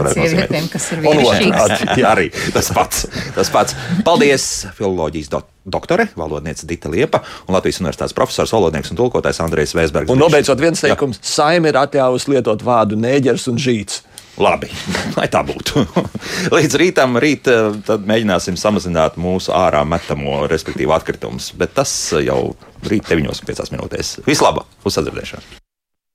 [0.00, 0.48] varētu nozīmēt.
[0.48, 2.00] sievietēm, kas ir otrādi.
[2.00, 3.06] Jā, arī tas pats.
[3.34, 3.74] tas pats.
[4.04, 9.74] Paldies, filoloģijas do doktore, valodniece Dita Liepa un Latvijas universitātes profesors, valodnieks un tulkotājs Andrejs
[9.74, 10.08] Vēsbergs.
[10.10, 14.00] Un nobeidzot viens teikums, saima ir atļāvusi lietot vārdu nēģers un žīts.
[14.40, 14.70] Labi,
[15.18, 15.84] lai tā būtu.
[16.56, 21.92] Līdz rītam, rīt eh, tad mēģināsim samazināt mūsu ārā metamo, respektīvi atkritumus, bet tas
[22.24, 22.42] jau
[22.88, 24.20] rīt 9,5 minūtēs.
[24.28, 25.69] Vislabāk, uz sadzirdēšanu!